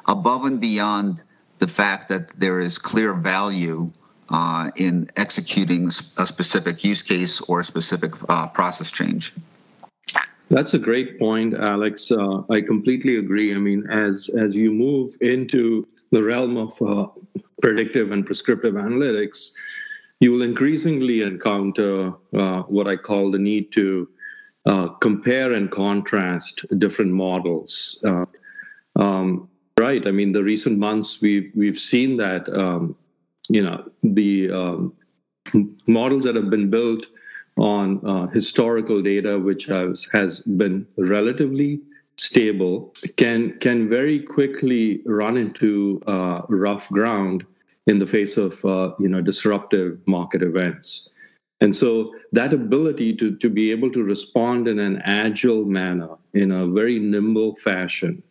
above 0.07 0.45
and 0.45 0.59
beyond 0.59 1.23
the 1.59 1.67
fact 1.67 2.07
that 2.09 2.29
there 2.39 2.59
is 2.59 2.77
clear 2.77 3.13
value 3.13 3.87
uh, 4.29 4.69
in 4.75 5.09
executing 5.15 5.89
a 6.17 6.25
specific 6.25 6.83
use 6.83 7.01
case 7.01 7.39
or 7.41 7.61
a 7.61 7.63
specific 7.63 8.11
uh, 8.29 8.47
process 8.47 8.91
change? 8.91 9.33
That's 10.49 10.73
a 10.73 10.79
great 10.79 11.19
point, 11.19 11.55
Alex. 11.55 12.09
Uh, 12.09 12.41
I 12.49 12.61
completely 12.61 13.17
agree. 13.17 13.53
I 13.53 13.57
mean, 13.57 13.85
as 13.89 14.29
as 14.39 14.55
you 14.55 14.71
move 14.71 15.15
into 15.19 15.87
the 16.11 16.23
realm 16.23 16.55
of 16.55 16.81
uh, 16.81 17.07
predictive 17.61 18.11
and 18.11 18.25
prescriptive 18.25 18.75
analytics, 18.75 19.51
you 20.21 20.31
will 20.31 20.41
increasingly 20.41 21.21
encounter 21.21 22.13
uh, 22.33 22.61
what 22.63 22.87
I 22.87 22.95
call 22.95 23.29
the 23.29 23.39
need 23.39 23.73
to 23.73 24.07
uh, 24.65 24.87
compare 25.01 25.51
and 25.51 25.69
contrast 25.69 26.65
different 26.79 27.11
models. 27.11 28.01
Uh, 28.05 28.25
um, 28.95 29.49
right. 29.77 30.05
I 30.07 30.11
mean, 30.11 30.31
the 30.31 30.43
recent 30.43 30.79
months 30.79 31.21
we've 31.21 31.51
we've 31.55 31.79
seen 31.79 32.15
that 32.17 32.47
um, 32.57 32.95
you 33.49 33.63
know 33.63 33.83
the 34.01 34.49
um, 34.51 34.93
models 35.87 36.23
that 36.23 36.35
have 36.35 36.49
been 36.49 36.69
built 36.69 37.07
on 37.57 38.05
uh, 38.05 38.27
historical 38.27 39.01
data, 39.01 39.39
which 39.39 39.65
has, 39.65 40.07
has 40.11 40.41
been 40.41 40.85
relatively 40.97 41.81
stable, 42.17 42.93
can 43.15 43.57
can 43.59 43.87
very 43.89 44.19
quickly 44.19 45.01
run 45.05 45.37
into 45.37 46.01
uh, 46.07 46.41
rough 46.49 46.89
ground 46.89 47.45
in 47.85 47.99
the 47.99 48.05
face 48.05 48.37
of 48.37 48.63
uh, 48.65 48.91
you 48.99 49.07
know 49.07 49.21
disruptive 49.21 49.99
market 50.07 50.41
events. 50.41 51.09
And 51.59 51.75
so 51.75 52.13
that 52.33 52.53
ability 52.53 53.15
to, 53.15 53.35
to 53.37 53.49
be 53.49 53.71
able 53.71 53.89
to 53.91 54.03
respond 54.03 54.67
in 54.67 54.77
an 54.77 55.01
agile 55.03 55.65
manner, 55.65 56.09
in 56.35 56.51
a 56.51 56.67
very 56.67 56.99
nimble 56.99 57.55
fashion, 57.55 58.21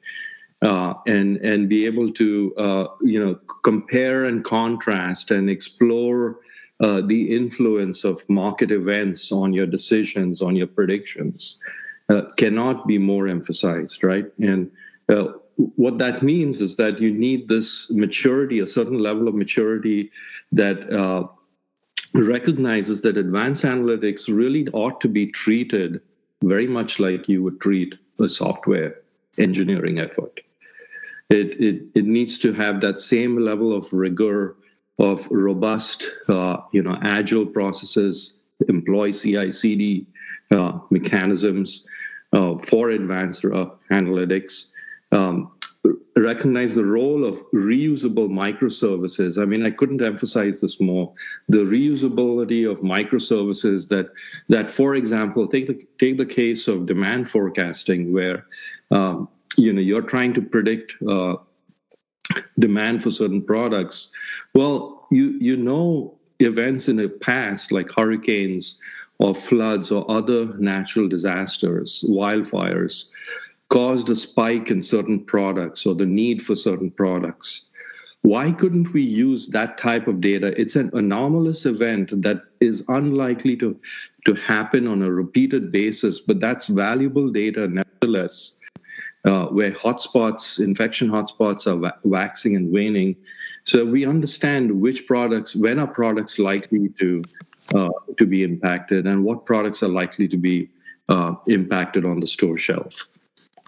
uh, 0.63 0.95
and 1.07 1.39
and 1.39 1.69
be 1.69 1.87
able 1.87 2.13
to 2.13 2.55
uh, 2.57 2.87
you 3.03 3.25
know 3.25 3.39
compare 3.63 4.25
and 4.25 4.45
contrast 4.45 5.31
and 5.31 5.51
explore 5.51 6.39
uh, 6.81 7.01
the 7.07 7.35
influence 7.35 8.05
of 8.05 8.29
market 8.29 8.71
events 8.71 9.33
on 9.33 9.53
your 9.53 9.67
decisions, 9.67 10.43
on 10.43 10.55
your 10.55 10.67
predictions, 10.67 11.59
uh, 12.09 12.23
cannot 12.37 12.87
be 12.87 12.99
more 12.99 13.29
emphasized, 13.29 14.05
right? 14.05 14.27
And 14.39 14.71
uh, 15.09 15.33
what 15.57 15.99
that 15.99 16.23
means 16.23 16.61
is 16.61 16.77
that 16.77 17.01
you 17.01 17.11
need 17.11 17.49
this 17.49 17.91
maturity, 17.91 18.61
a 18.61 18.67
certain 18.67 18.99
level 18.99 19.27
of 19.27 19.35
maturity 19.35 20.11
that 20.53 20.91
uh, 20.93 21.27
recognizes 22.15 23.01
that 23.03 23.17
advanced 23.17 23.65
analytics 23.65 24.35
really 24.35 24.69
ought 24.69 25.01
to 25.01 25.09
be 25.09 25.27
treated 25.27 26.01
very 26.43 26.67
much 26.67 27.01
like 27.01 27.29
you 27.29 27.43
would 27.43 27.61
treat 27.61 27.95
a 28.21 28.29
software 28.29 29.01
engineering 29.39 29.99
effort. 29.99 30.41
It, 31.31 31.61
it, 31.61 31.83
it 31.95 32.05
needs 32.05 32.39
to 32.39 32.53
have 32.53 32.81
that 32.83 33.01
same 33.01 33.39
level 33.39 33.75
of 33.75 33.93
rigor 33.93 34.57
of 34.99 35.27
robust, 35.31 36.09
uh, 36.29 36.59
you 36.73 36.83
know, 36.83 36.99
agile 37.03 37.47
processes, 37.47 38.39
employ 38.69 39.13
CI/CD 39.13 40.07
uh, 40.51 40.79
mechanisms 40.91 41.87
uh, 42.33 42.57
for 42.59 42.91
advanced 42.91 43.45
uh, 43.45 43.67
analytics. 43.91 44.71
Um, 45.13 45.53
recognize 46.17 46.75
the 46.75 46.85
role 46.85 47.25
of 47.25 47.39
reusable 47.53 48.29
microservices. 48.29 49.41
I 49.41 49.45
mean, 49.45 49.65
I 49.65 49.71
couldn't 49.71 50.03
emphasize 50.03 50.61
this 50.61 50.81
more. 50.81 51.13
The 51.49 51.59
reusability 51.59 52.69
of 52.69 52.81
microservices 52.81 53.89
that, 53.89 54.11
that 54.49 54.71
for 54.71 54.95
example, 54.95 55.47
take 55.47 55.67
the 55.67 55.81
take 55.99 56.17
the 56.17 56.27
case 56.27 56.69
of 56.69 56.87
demand 56.87 57.29
forecasting, 57.29 58.13
where 58.13 58.47
um, 58.91 59.29
you 59.57 59.73
know 59.73 59.81
you're 59.81 60.03
trying 60.03 60.33
to 60.35 60.43
predict 60.43 60.95
uh, 61.09 61.37
demand 62.59 63.03
for 63.03 63.11
certain 63.11 63.43
products. 63.43 64.11
Well, 64.55 65.07
you 65.11 65.37
you 65.41 65.57
know 65.57 66.15
events 66.41 66.89
in 66.89 66.97
the 66.97 67.09
past 67.09 67.73
like 67.73 67.91
hurricanes 67.91 68.81
or 69.19 69.35
floods 69.35 69.91
or 69.91 70.09
other 70.11 70.47
natural 70.59 71.09
disasters, 71.09 72.05
wildfires, 72.09 73.09
caused 73.71 74.11
a 74.11 74.15
spike 74.15 74.71
in 74.71 74.83
certain 74.83 75.25
products 75.25 75.87
or 75.87 75.95
the 75.95 76.07
need 76.07 76.43
for 76.43 76.55
certain 76.55 76.91
products. 76.91 77.69
Why 78.23 78.51
couldn't 78.53 78.93
we 78.93 79.03
use 79.03 79.49
that 79.49 79.79
type 79.79 80.09
of 80.09 80.21
data? 80.21 80.59
It's 80.61 80.77
an 80.77 80.91
anomalous 80.93 81.65
event 81.65 82.23
that 82.23 82.43
is 82.61 82.85
unlikely 82.89 83.57
to, 83.59 83.79
to 84.27 84.35
happen 84.35 84.87
on 84.89 85.03
a 85.03 85.11
repeated 85.11 85.71
basis, 85.71 86.21
but 86.21 86.41
that's 86.41 86.67
valuable 86.67 87.31
data 87.31 87.69
nevertheless 87.69 88.59
uh, 89.27 89.47
where 89.47 89.73
hotspots, 89.73 90.59
infection 90.59 91.09
hotspots 91.09 91.67
are 91.67 91.77
wa- 91.77 91.93
waxing 92.05 92.57
and 92.57 92.73
waning. 92.73 93.17
So 93.65 93.85
we 93.85 94.07
understand 94.07 94.81
which 94.81 95.07
products, 95.07 95.57
when 95.57 95.79
are 95.79 95.89
products 95.89 96.39
likely 96.39 96.89
to 97.01 97.23
uh, 97.75 97.89
to 98.17 98.27
be 98.27 98.45
impacted, 98.45 99.07
and 99.07 99.25
what 99.25 99.45
products 99.45 99.83
are 99.83 99.89
likely 99.89 100.29
to 100.29 100.37
be 100.37 100.71
uh, 101.09 101.35
impacted 101.49 102.05
on 102.05 102.21
the 102.21 102.27
store 102.27 102.57
shelf. 102.57 103.09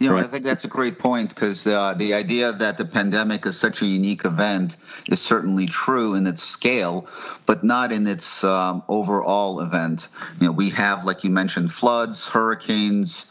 Yeah, 0.01 0.11
right. 0.11 0.25
I 0.25 0.29
think 0.29 0.45
that's 0.45 0.65
a 0.65 0.69
great 0.69 1.01
point 1.01 1.31
because 1.31 1.67
uh, 1.67 1.93
the 1.95 2.15
idea 2.15 2.53
that 2.53 2.79
the 2.79 2.85
pandemic 2.85 3.45
is 3.45 3.59
such 3.59 3.83
a 3.83 3.87
unique 3.87 4.25
event 4.25 4.77
is 5.09 5.21
certainly 5.21 5.67
true 5.67 6.15
in 6.15 6.29
its 6.29 6.41
scale, 6.41 7.09
but 7.47 7.65
not 7.65 7.91
in 7.91 8.07
its 8.07 8.45
um, 8.45 8.85
overall 8.87 9.61
event. 9.61 10.07
You 10.41 10.47
know, 10.47 10.53
we 10.53 10.71
have, 10.71 11.05
like 11.05 11.25
you 11.25 11.31
mentioned, 11.31 11.73
floods, 11.73 12.29
hurricanes, 12.29 13.27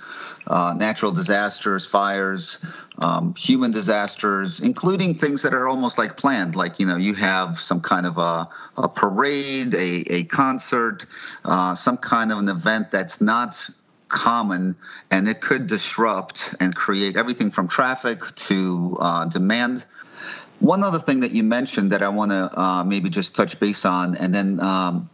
uh, 0.47 0.73
natural 0.77 1.11
disasters, 1.11 1.85
fires, 1.85 2.59
um, 2.99 3.35
human 3.35 3.71
disasters, 3.71 4.59
including 4.59 5.13
things 5.13 5.41
that 5.41 5.53
are 5.53 5.67
almost 5.67 5.97
like 5.97 6.17
planned, 6.17 6.55
like 6.55 6.79
you 6.79 6.85
know 6.85 6.95
you 6.95 7.13
have 7.13 7.59
some 7.59 7.79
kind 7.79 8.05
of 8.05 8.17
a, 8.17 8.47
a 8.77 8.89
parade, 8.89 9.73
a, 9.73 10.03
a 10.11 10.23
concert, 10.25 11.05
uh, 11.45 11.75
some 11.75 11.97
kind 11.97 12.31
of 12.31 12.39
an 12.39 12.49
event 12.49 12.91
that's 12.91 13.21
not 13.21 13.69
common 14.09 14.75
and 15.11 15.27
it 15.27 15.41
could 15.41 15.67
disrupt 15.67 16.55
and 16.59 16.75
create 16.75 17.17
everything 17.17 17.51
from 17.51 17.67
traffic 17.67 18.21
to 18.35 18.95
uh, 18.99 19.25
demand. 19.25 19.85
One 20.59 20.83
other 20.83 20.97
thing 20.97 21.19
that 21.19 21.31
you 21.31 21.43
mentioned 21.43 21.91
that 21.91 22.01
I 22.01 22.09
want 22.09 22.31
to 22.31 22.49
uh, 22.59 22.83
maybe 22.83 23.09
just 23.09 23.35
touch 23.35 23.59
base 23.59 23.85
on, 23.85 24.15
and 24.17 24.33
then 24.33 24.59
um, 24.59 25.07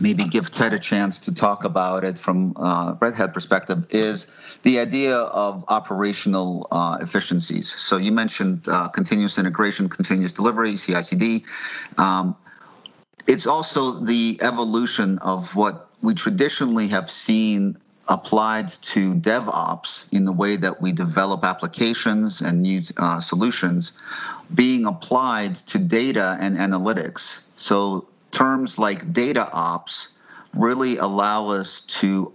maybe 0.00 0.24
give 0.24 0.50
Ted 0.50 0.72
a 0.72 0.78
chance 0.78 1.18
to 1.20 1.34
talk 1.34 1.64
about 1.64 2.04
it 2.04 2.18
from 2.18 2.52
uh, 2.56 2.94
Red 3.00 3.14
Hat 3.14 3.34
perspective 3.34 3.86
is 3.90 4.32
the 4.62 4.78
idea 4.78 5.16
of 5.16 5.64
operational 5.68 6.66
uh, 6.70 6.98
efficiencies. 7.00 7.72
So 7.72 7.96
you 7.96 8.12
mentioned 8.12 8.66
uh, 8.68 8.88
continuous 8.88 9.38
integration, 9.38 9.88
continuous 9.88 10.32
delivery, 10.32 10.76
CI/CD. 10.76 11.44
Um, 11.96 12.36
it's 13.26 13.46
also 13.46 13.92
the 14.00 14.38
evolution 14.40 15.18
of 15.18 15.54
what 15.54 15.88
we 16.02 16.14
traditionally 16.14 16.88
have 16.88 17.10
seen 17.10 17.76
applied 18.08 18.68
to 18.68 19.14
DevOps 19.14 20.10
in 20.12 20.24
the 20.24 20.32
way 20.32 20.56
that 20.56 20.80
we 20.80 20.92
develop 20.92 21.44
applications 21.44 22.40
and 22.40 22.62
new 22.62 22.80
uh, 22.96 23.20
solutions 23.20 23.92
being 24.54 24.86
applied 24.86 25.56
to 25.56 25.78
data 25.78 26.38
and 26.40 26.56
analytics. 26.56 27.46
So 27.56 28.07
terms 28.30 28.78
like 28.78 29.12
data 29.12 29.50
ops 29.52 30.14
really 30.54 30.96
allow 30.98 31.48
us 31.48 31.80
to 31.82 32.32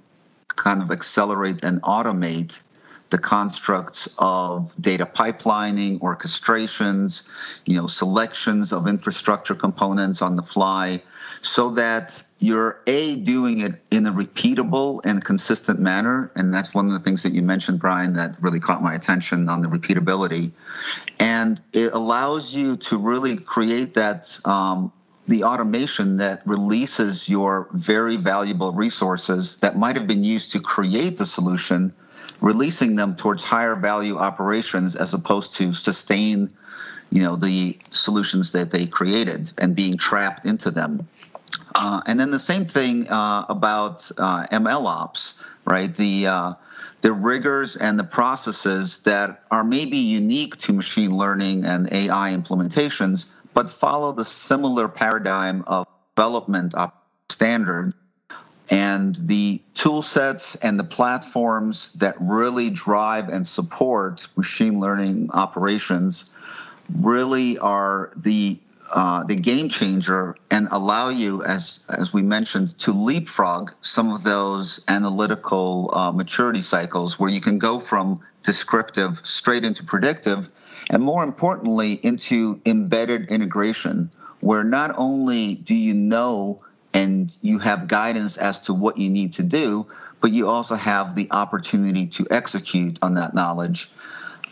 kind 0.48 0.82
of 0.82 0.92
accelerate 0.92 1.64
and 1.64 1.82
automate 1.82 2.62
the 3.10 3.18
constructs 3.20 4.10
of 4.18 4.76
data 4.82 5.06
pipelining, 5.06 6.00
orchestrations, 6.00 7.28
you 7.66 7.76
know, 7.76 7.86
selections 7.86 8.74
of 8.74 8.88
infrastructure 8.88 9.54
components 9.54 10.20
on 10.20 10.36
the 10.36 10.42
fly, 10.42 11.00
so 11.42 11.70
that 11.70 12.24
you're 12.40 12.82
a 12.88 13.18
doing 13.18 13.60
it 13.60 13.74
in 13.92 14.08
a 14.08 14.12
repeatable 14.12 15.00
and 15.06 15.24
consistent 15.24 15.80
manner, 15.80 16.32
and 16.36 16.52
that's 16.52 16.74
one 16.74 16.88
of 16.88 16.94
the 16.94 17.00
things 17.00 17.22
that 17.22 17.34
you 17.34 17.44
mentioned, 17.44 17.80
Brian, 17.80 18.14
that 18.14 18.36
really 18.42 18.60
caught 18.60 18.82
my 18.82 18.96
attention 18.96 19.48
on 19.48 19.62
the 19.62 19.68
repeatability, 19.68 20.52
and 21.20 21.62
it 21.72 21.94
allows 21.94 22.56
you 22.56 22.76
to 22.78 22.98
really 22.98 23.38
create 23.38 23.94
that. 23.94 24.40
Um, 24.46 24.92
the 25.28 25.44
automation 25.44 26.18
that 26.18 26.42
releases 26.46 27.30
your 27.30 27.68
very 27.74 28.18
valuable 28.18 28.74
resources 28.74 29.58
that 29.60 29.78
might 29.78 29.96
have 29.96 30.08
been 30.08 30.24
used 30.24 30.52
to 30.52 30.60
create 30.60 31.18
the 31.18 31.26
solution 31.26 31.94
releasing 32.42 32.98
them 32.98 33.16
towards 33.16 33.44
higher 33.44 33.76
value 33.76 34.18
operations 34.18 34.96
as 34.96 35.14
opposed 35.14 35.54
to 35.54 35.74
sustain 35.74 36.50
you 37.10 37.22
know 37.22 37.36
the 37.36 37.78
solutions 37.90 38.52
that 38.52 38.72
they 38.72 38.86
created 38.86 39.52
and 39.60 39.76
being 39.76 39.98
trapped 39.98 40.46
into 40.46 40.72
them. 40.72 41.08
Uh, 41.76 42.02
and 42.06 42.20
then 42.20 42.32
the 42.32 42.40
same 42.40 42.66
thing 42.66 43.08
uh, 43.10 43.46
about 43.50 44.12
uh, 44.18 44.46
ml 44.52 44.86
ops 44.86 45.36
right? 45.66 45.96
The 45.96 46.28
uh, 46.28 46.54
the 47.02 47.14
rigors 47.14 47.76
and 47.76 47.98
the 48.00 48.04
processes 48.04 49.00
that 49.04 49.44
are 49.52 49.64
maybe 49.64 49.98
unique 49.98 50.58
to 50.58 50.74
machine 50.74 51.16
learning 51.16 51.66
and 51.66 51.92
ai 51.92 52.32
implementations 52.32 53.32
but 53.54 53.70
follow 53.70 54.12
the 54.12 54.26
similar 54.26 54.88
paradigm 54.88 55.64
of 55.68 55.88
development 56.16 56.74
standard 57.30 57.94
and 58.70 59.16
the 59.22 59.62
tool 59.74 60.02
sets 60.02 60.56
and 60.64 60.80
the 60.80 60.84
platforms 60.84 61.94
that 61.94 62.16
really 62.20 62.70
drive 62.70 63.30
and 63.30 63.46
support 63.46 64.28
machine 64.36 64.80
learning 64.80 65.30
operations 65.34 66.32
really 67.02 67.58
are 67.60 68.12
the 68.16 68.60
uh, 68.94 69.24
the 69.24 69.36
game 69.36 69.70
changer 69.70 70.36
and 70.52 70.68
allow 70.72 71.10
you, 71.10 71.44
as 71.44 71.80
as 71.98 72.14
we 72.14 72.22
mentioned, 72.22 72.78
to 72.78 72.92
leapfrog 72.92 73.72
some 73.82 74.14
of 74.14 74.24
those 74.24 74.80
analytical 74.88 75.90
uh, 75.94 76.12
maturity 76.12 76.62
cycles 76.62 77.20
where 77.20 77.30
you 77.30 77.42
can 77.42 77.58
go 77.58 77.80
from 77.80 78.18
descriptive 78.44 79.20
straight 79.24 79.64
into 79.64 79.84
predictive, 79.84 80.50
and 80.90 81.04
more 81.04 81.24
importantly, 81.24 81.94
into 82.04 82.60
embedded 82.66 83.32
integration, 83.32 84.10
where 84.42 84.64
not 84.64 84.94
only 84.98 85.56
do 85.56 85.76
you 85.76 85.94
know 85.94 86.58
and 86.94 87.36
you 87.42 87.60
have 87.60 87.88
guidance 87.88 88.38
as 88.38 88.60
to 88.62 88.74
what 88.74 88.98
you 88.98 89.10
need 89.10 89.34
to 89.34 89.44
do, 89.44 89.88
but 90.22 90.32
you 90.32 90.48
also 90.48 90.76
have 90.76 91.16
the 91.16 91.28
opportunity 91.32 92.06
to 92.08 92.26
execute 92.30 93.00
on 93.02 93.14
that 93.16 93.34
knowledge 93.34 93.90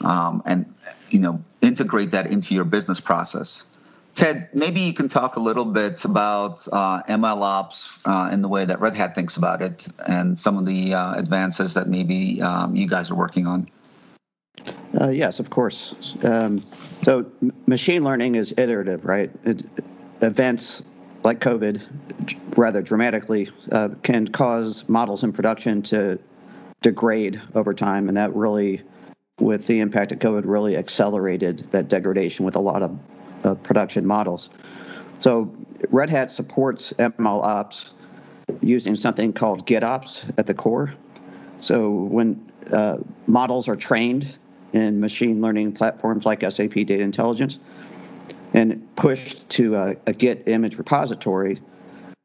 um, 0.04 0.42
and 0.46 0.66
you 1.10 1.20
know 1.20 1.42
integrate 1.62 2.12
that 2.12 2.32
into 2.32 2.56
your 2.56 2.66
business 2.66 3.00
process. 3.00 3.66
Ted, 4.14 4.50
maybe 4.54 4.82
you 4.82 4.94
can 4.94 5.08
talk 5.08 5.38
a 5.38 5.40
little 5.40 5.64
bit 5.64 6.04
about 6.04 6.68
uh, 6.74 7.02
ML 7.04 7.42
ops 7.42 7.98
uh, 8.04 8.30
in 8.32 8.42
the 8.42 8.50
way 8.50 8.66
that 8.66 8.80
Red 8.82 8.94
Hat 8.94 9.16
thinks 9.16 9.38
about 9.38 9.62
it, 9.62 9.88
and 10.08 10.38
some 10.38 10.58
of 10.58 10.66
the 10.66 10.94
uh, 10.94 11.14
advances 11.16 11.74
that 11.76 11.88
maybe 11.88 12.42
um, 12.42 12.76
you 12.76 12.88
guys 12.88 13.10
are 13.10 13.16
working 13.16 13.48
on. 13.48 13.68
Uh, 15.00 15.10
yes, 15.10 15.40
of 15.40 15.50
course. 15.50 16.16
Um, 16.24 16.64
so, 17.04 17.26
m- 17.42 17.54
machine 17.66 18.04
learning 18.04 18.36
is 18.36 18.54
iterative, 18.58 19.06
right? 19.06 19.32
It, 19.46 19.64
events 20.22 20.84
like 21.24 21.40
COVID, 21.40 21.84
rather 22.58 22.82
dramatically, 22.82 23.50
uh, 23.72 23.90
can 24.04 24.28
cause 24.28 24.88
models 24.90 25.24
in 25.24 25.32
production 25.32 25.82
to 25.84 26.20
degrade 26.82 27.42
over 27.56 27.74
time, 27.74 28.08
and 28.08 28.18
that 28.18 28.36
really, 28.36 28.82
with 29.40 29.68
the 29.68 29.80
impact 29.80 30.12
of 30.12 30.20
COVID, 30.20 30.44
really 30.46 30.76
accelerated 30.76 31.60
that 31.72 31.88
degradation 31.88 32.44
with 32.46 32.56
a 32.56 32.60
lot 32.60 32.84
of 32.84 33.00
uh, 33.44 33.56
production 33.56 34.06
models. 34.06 34.50
So 35.20 35.54
Red 35.90 36.10
Hat 36.10 36.32
supports 36.32 36.94
ML 36.94 37.44
ops 37.44 37.92
using 38.62 38.96
something 38.96 39.32
called 39.32 39.66
GitOps 39.66 40.32
at 40.38 40.48
the 40.48 40.54
core. 40.54 40.94
So 41.62 41.90
when 41.90 42.52
uh, 42.72 42.98
models 43.28 43.68
are 43.68 43.76
trained 43.76 44.38
in 44.74 45.00
machine 45.00 45.42
learning 45.42 45.74
platforms 45.74 46.26
like 46.26 46.42
SAP 46.42 46.74
Data 46.74 47.00
Intelligence, 47.00 47.60
and 48.54 48.84
pushed 48.96 49.48
to 49.50 49.76
a, 49.76 49.96
a 50.08 50.14
Git 50.14 50.48
image 50.48 50.78
repository, 50.78 51.62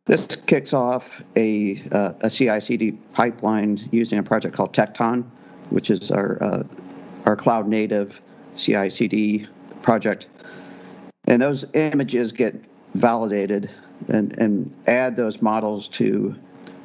this 0.07 0.37
kicks 0.37 0.73
off 0.73 1.23
a, 1.37 1.83
uh, 1.93 2.13
a 2.23 2.31
CI/CD 2.31 2.93
pipeline 3.13 3.89
using 3.91 4.19
a 4.19 4.23
project 4.23 4.55
called 4.55 4.73
Tekton, 4.73 5.25
which 5.71 5.91
is 5.91 6.11
our 6.11 6.43
uh, 6.43 6.63
our 7.25 7.35
cloud 7.37 7.69
native 7.69 8.21
CI/CD 8.57 9.47
project. 9.83 10.29
And 11.27 11.43
those 11.43 11.65
images 11.75 12.31
get 12.31 12.55
validated 12.95 13.69
and, 14.09 14.39
and 14.39 14.73
add 14.87 15.17
those 15.17 15.43
models 15.43 15.89
to 15.89 16.37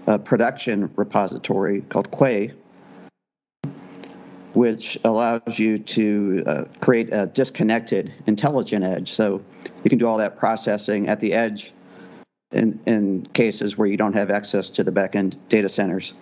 a 0.08 0.18
production 0.18 0.92
repository 0.96 1.82
called 1.82 2.10
Quay, 2.12 2.54
which 4.54 4.98
allows 5.06 5.58
you 5.58 5.78
to 5.78 6.44
uh, 6.46 6.64
create 6.80 7.10
a 7.12 7.28
disconnected 7.28 8.14
intelligent 8.28 8.84
edge. 8.84 9.12
So 9.12 9.42
you 9.84 9.90
can 9.90 9.98
do 9.98 10.08
all 10.08 10.18
that 10.18 10.38
processing 10.38 11.08
at 11.08 11.20
the 11.20 11.34
edge 11.34 11.74
in, 12.52 12.80
in 12.86 13.26
cases 13.28 13.78
where 13.78 13.88
you 13.88 13.98
don't 13.98 14.14
have 14.14 14.30
access 14.30 14.70
to 14.72 14.84
the 14.84 14.92
backend 14.92 15.38
data 15.48 15.70
centers. 15.70 16.14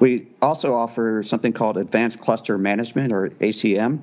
We 0.00 0.26
also 0.40 0.74
offer 0.74 1.22
something 1.22 1.52
called 1.52 1.76
Advanced 1.76 2.20
Cluster 2.20 2.58
Management 2.58 3.12
or 3.12 3.28
ACM. 3.40 4.00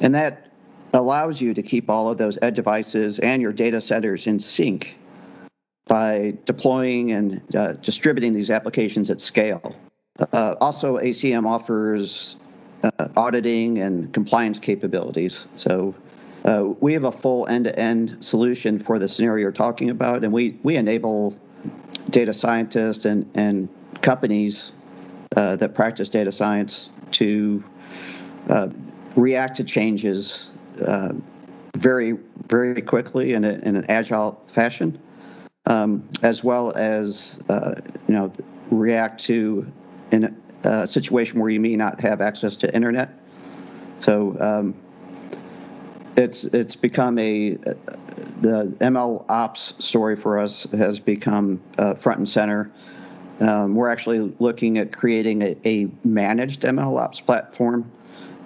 And 0.00 0.14
that 0.14 0.50
allows 0.94 1.40
you 1.40 1.52
to 1.54 1.62
keep 1.62 1.90
all 1.90 2.10
of 2.10 2.18
those 2.18 2.38
edge 2.42 2.56
devices 2.56 3.18
and 3.18 3.42
your 3.42 3.52
data 3.52 3.80
centers 3.80 4.26
in 4.26 4.38
sync 4.38 4.96
by 5.86 6.36
deploying 6.44 7.12
and 7.12 7.42
uh, 7.54 7.72
distributing 7.74 8.32
these 8.32 8.50
applications 8.50 9.10
at 9.10 9.20
scale. 9.20 9.74
Uh, 10.18 10.54
also, 10.60 10.98
ACM 10.98 11.46
offers 11.46 12.36
uh, 12.84 13.08
auditing 13.16 13.78
and 13.78 14.12
compliance 14.12 14.58
capabilities. 14.58 15.46
So 15.56 15.94
uh, 16.44 16.64
we 16.80 16.92
have 16.92 17.04
a 17.04 17.12
full 17.12 17.46
end-to-end 17.48 18.22
solution 18.22 18.78
for 18.78 18.98
the 18.98 19.08
scenario 19.08 19.42
you're 19.42 19.52
talking 19.52 19.90
about, 19.90 20.22
and 20.24 20.32
we 20.32 20.58
we 20.62 20.76
enable 20.76 21.36
data 22.10 22.34
scientists 22.34 23.04
and 23.04 23.28
and 23.34 23.68
companies 24.02 24.72
uh, 25.36 25.56
that 25.56 25.74
practice 25.74 26.08
data 26.08 26.32
science 26.32 26.90
to 27.12 27.62
uh, 28.50 28.68
react 29.16 29.56
to 29.56 29.64
changes 29.64 30.50
uh, 30.86 31.12
very 31.76 32.18
very 32.48 32.82
quickly 32.82 33.32
in, 33.32 33.44
a, 33.44 33.52
in 33.62 33.76
an 33.76 33.86
agile 33.88 34.38
fashion, 34.46 34.98
um, 35.66 36.06
as 36.22 36.44
well 36.44 36.72
as 36.76 37.38
you 37.48 38.14
know 38.14 38.30
react 38.70 39.18
to 39.20 39.66
in 40.12 40.40
a 40.64 40.86
situation 40.86 41.40
where 41.40 41.50
you 41.50 41.58
may 41.58 41.74
not 41.74 42.00
have 42.00 42.20
access 42.20 42.54
to 42.56 42.74
internet. 42.74 43.18
So 43.98 44.36
um, 44.40 44.74
it's 46.16 46.44
it's 46.44 46.76
become 46.76 47.18
a 47.18 47.56
the 48.42 48.74
ML 48.80 49.24
ops 49.28 49.74
story 49.84 50.16
for 50.16 50.38
us 50.38 50.64
has 50.72 51.00
become 51.00 51.60
uh, 51.78 51.94
front 51.94 52.18
and 52.18 52.28
center. 52.28 52.70
Um, 53.40 53.74
we're 53.74 53.88
actually 53.88 54.34
looking 54.38 54.78
at 54.78 54.92
creating 54.92 55.42
a, 55.42 55.56
a 55.64 55.88
managed 56.04 56.62
ML 56.62 57.00
ops 57.00 57.20
platform 57.20 57.90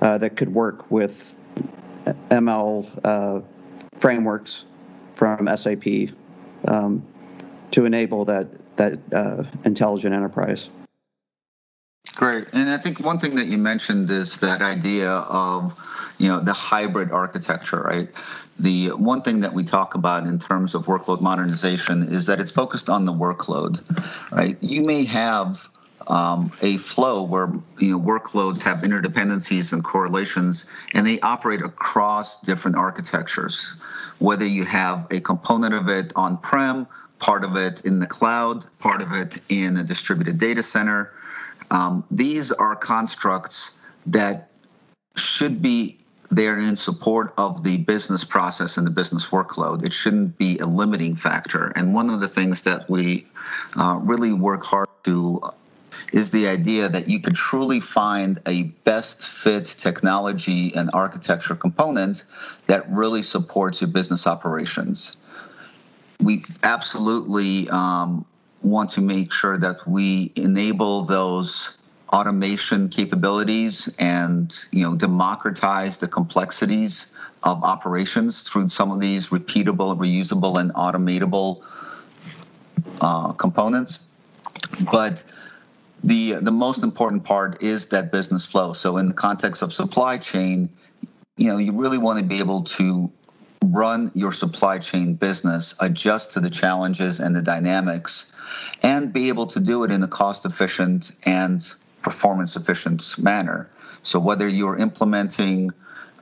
uh, 0.01 0.17
that 0.19 0.37
could 0.37 0.55
work 0.55 0.91
with 0.91 1.37
ML 2.31 2.89
uh, 3.05 3.41
frameworks 3.97 4.65
from 5.13 5.49
SAP 5.57 6.11
um, 6.69 7.03
to 7.73 7.85
enable 7.85 8.25
that 8.27 8.49
that 8.77 8.99
uh, 9.13 9.43
intelligent 9.65 10.15
enterprise. 10.15 10.69
Great. 12.15 12.47
And 12.53 12.71
I 12.71 12.79
think 12.79 13.01
one 13.01 13.19
thing 13.19 13.35
that 13.35 13.47
you 13.47 13.59
mentioned 13.59 14.11
is 14.11 14.41
that 14.41 14.63
idea 14.63 15.11
of, 15.11 15.75
you 16.19 16.29
know, 16.29 16.41
the 16.41 16.53
hybrid 16.53 17.11
architecture, 17.11 17.83
right? 17.83 18.11
The 18.59 18.89
one 18.89 19.21
thing 19.21 19.41
that 19.41 19.53
we 19.53 19.65
talk 19.65 19.95
about 19.95 20.27
in 20.27 20.39
terms 20.39 20.75
of 20.75 20.87
workload 20.87 21.21
modernization 21.21 22.05
is 22.05 22.25
that 22.27 22.41
it's 22.41 22.51
focused 22.51 22.89
on 22.89 23.05
the 23.05 23.13
workload, 23.13 23.85
right? 24.33 24.57
You 24.63 24.83
may 24.83 25.05
have 25.05 25.69
um, 26.07 26.51
a 26.63 26.77
flow 26.79 27.23
where 27.23 27.53
you 27.79 27.91
know 27.91 28.01
workloads 28.01 28.63
have 28.63 28.79
interdependencies 28.79 29.73
and 29.73 29.85
correlations, 29.85 30.65
and 30.95 31.07
they 31.07 31.21
operate 31.21 31.61
across 31.61 32.41
different 32.41 32.77
architectures. 32.77 33.77
Whether 34.21 34.47
you 34.47 34.65
have 34.65 35.07
a 35.11 35.21
component 35.21 35.75
of 35.75 35.89
it 35.89 36.13
on-prem 36.17 36.87
part 37.19 37.45
of 37.45 37.57
it 37.57 37.81
in 37.85 37.99
the 37.99 38.07
cloud, 38.07 38.67
part 38.79 39.03
of 39.03 39.13
it 39.13 39.41
in 39.49 39.77
a 39.77 39.85
distributed 39.85 40.39
data 40.39 40.63
center. 40.63 41.13
Um, 41.71 42.05
these 42.11 42.53
are 42.53 42.77
constructs 42.77 43.79
that 44.07 44.51
should 45.17 45.63
be 45.63 45.99
there 46.31 46.59
in 46.59 46.77
support 46.77 47.33
of 47.39 47.63
the 47.63 47.79
business 47.79 48.25
process 48.25 48.77
and 48.77 48.87
the 48.87 48.91
business 48.91 49.27
workload. 49.27 49.85
It 49.85 49.93
shouldn't 49.93 50.37
be 50.39 50.59
a 50.59 50.67
limiting 50.67 51.15
factor. 51.15 51.73
And 51.77 51.95
one 51.95 52.11
of 52.11 52.21
the 52.21 52.29
things 52.29 52.63
that 52.63 52.89
we 52.91 53.27
uh, 53.77 53.99
really 54.03 54.33
work 54.33 54.65
hard 54.65 54.89
to 55.05 55.41
is 56.13 56.31
the 56.31 56.47
idea 56.49 56.89
that 56.89 57.09
you 57.09 57.21
could 57.21 57.35
truly 57.35 57.81
find 57.81 58.41
a 58.47 58.65
best 58.85 59.27
fit 59.27 59.65
technology 59.65 60.75
and 60.75 60.91
architecture 60.93 61.55
component 61.55 62.25
that 62.67 62.89
really 62.91 63.23
supports 63.23 63.81
your 63.81 63.91
business 63.91 64.27
operations. 64.27 65.17
We 66.21 66.45
absolutely 66.63 67.69
um, 67.71 68.25
want 68.63 68.91
to 68.91 69.01
make 69.01 69.33
sure 69.33 69.59
that 69.59 69.87
we 69.87 70.33
enable 70.37 71.03
those 71.03 71.77
automation 72.13 72.89
capabilities 72.89 73.95
and 73.99 74.59
you 74.73 74.83
know 74.83 74.95
democratize 74.95 75.99
the 75.99 76.09
complexities 76.09 77.13
of 77.43 77.63
operations 77.63 78.43
through 78.43 78.69
some 78.69 78.91
of 78.91 79.01
these 79.01 79.29
repeatable, 79.29 79.97
reusable, 79.97 80.61
and 80.61 80.73
automatable 80.75 81.65
uh, 83.01 83.33
components. 83.33 84.01
But 84.91 85.25
the 86.05 86.35
the 86.41 86.53
most 86.53 86.83
important 86.83 87.25
part 87.25 87.63
is 87.63 87.87
that 87.87 88.13
business 88.13 88.45
flow. 88.45 88.73
So 88.73 88.97
in 88.99 89.09
the 89.09 89.15
context 89.15 89.63
of 89.63 89.73
supply 89.73 90.19
chain, 90.19 90.69
you 91.37 91.51
know, 91.51 91.59
you 91.59 91.73
really 91.73 91.99
want 91.99 92.19
to 92.19 92.25
be 92.25 92.39
able 92.39 92.63
to 92.63 93.11
run 93.65 94.11
your 94.15 94.33
supply 94.33 94.79
chain 94.79 95.15
business, 95.15 95.75
adjust 95.81 96.31
to 96.33 96.41
the 96.41 96.51
challenges 96.51 97.21
and 97.21 97.35
the 97.35 97.43
dynamics, 97.43 98.33
and 98.83 99.13
be 99.13 99.29
able 99.29 99.47
to 99.47 99.61
do 99.61 99.85
it 99.85 99.91
in 99.91 100.03
a 100.03 100.09
cost 100.09 100.45
efficient 100.45 101.13
and 101.25 101.75
performance 102.03 102.57
efficient 102.57 103.19
manner. 103.19 103.69
So 104.03 104.21
whether 104.21 104.49
you're 104.49 104.77
implementing 104.77 105.71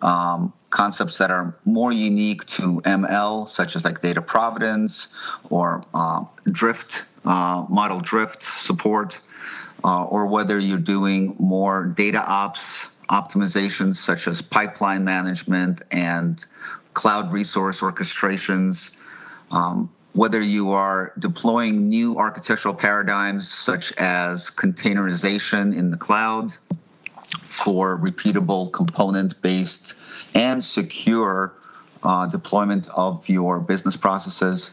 um, 0.03 0.53
concepts 0.71 1.19
that 1.19 1.31
are 1.31 1.55
more 1.65 1.93
unique 1.93 2.45
to 2.47 2.81
ML, 2.83 3.49
such 3.49 3.77
as 3.77 3.85
like 3.85 4.01
data 4.01 4.23
providence 4.23 5.09
or 5.51 5.83
uh, 5.95 6.25
drift, 6.47 7.05
uh, 7.25 7.65
model 7.69 8.01
drift 8.01 8.43
support, 8.43 9.21
uh, 9.85 10.05
or 10.07 10.27
whether 10.27 10.59
you're 10.59 10.79
doing 10.79 11.37
more 11.39 11.87
data 11.87 12.25
ops 12.27 12.91
optimizations 13.11 13.97
such 13.97 14.27
as 14.27 14.41
pipeline 14.41 15.05
management 15.05 15.83
and 15.93 16.47
cloud 16.95 17.33
resource 17.33 17.81
orchestrations, 17.81 18.97
um, 19.51 19.91
whether 20.13 20.41
you 20.41 20.71
are 20.71 21.13
deploying 21.19 21.89
new 21.89 22.17
architectural 22.17 22.75
paradigms 22.75 23.53
such 23.53 23.93
as 23.99 24.51
containerization 24.51 25.77
in 25.77 25.91
the 25.91 25.97
cloud 25.97 26.57
for 27.45 27.99
repeatable 27.99 28.73
component 28.73 29.41
based 29.43 29.95
and 30.35 30.65
secure 30.65 31.55
uh, 32.05 32.27
deployment 32.27 32.89
of 32.97 33.29
your 33.29 33.61
business 33.61 33.97
processes, 33.97 34.73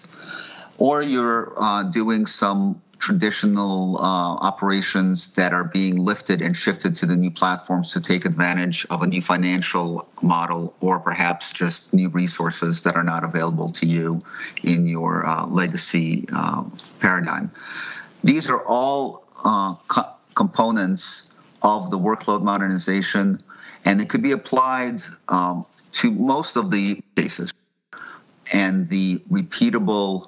or 0.77 1.01
you're 1.01 1.53
uh, 1.57 1.83
doing 1.83 2.25
some 2.25 2.81
traditional 3.01 3.97
uh, 3.99 4.35
operations 4.35 5.33
that 5.33 5.53
are 5.53 5.63
being 5.63 5.97
lifted 5.97 6.41
and 6.41 6.55
shifted 6.55 6.95
to 6.95 7.05
the 7.07 7.15
new 7.15 7.31
platforms 7.31 7.91
to 7.91 7.99
take 7.99 8.25
advantage 8.25 8.85
of 8.91 9.01
a 9.01 9.07
new 9.07 9.21
financial 9.21 10.07
model 10.21 10.73
or 10.81 10.99
perhaps 10.99 11.51
just 11.51 11.93
new 11.93 12.07
resources 12.09 12.81
that 12.83 12.95
are 12.95 13.03
not 13.03 13.23
available 13.23 13.71
to 13.71 13.87
you 13.87 14.19
in 14.63 14.87
your 14.87 15.25
uh, 15.27 15.47
legacy 15.47 16.25
uh, 16.33 16.63
paradigm. 16.99 17.51
These 18.23 18.49
are 18.51 18.63
all 18.65 19.25
uh, 19.43 19.73
co- 19.87 20.13
components 20.35 21.31
of 21.63 21.89
the 21.89 21.97
workload 21.97 22.43
modernization, 22.43 23.41
and 23.83 23.99
it 23.99 24.09
could 24.09 24.21
be 24.21 24.31
applied 24.31 25.01
um, 25.29 25.65
to 25.93 26.11
most 26.11 26.55
of 26.55 26.69
the 26.69 27.01
cases. 27.15 27.51
And 28.53 28.87
the 28.89 29.17
repeatable 29.31 30.27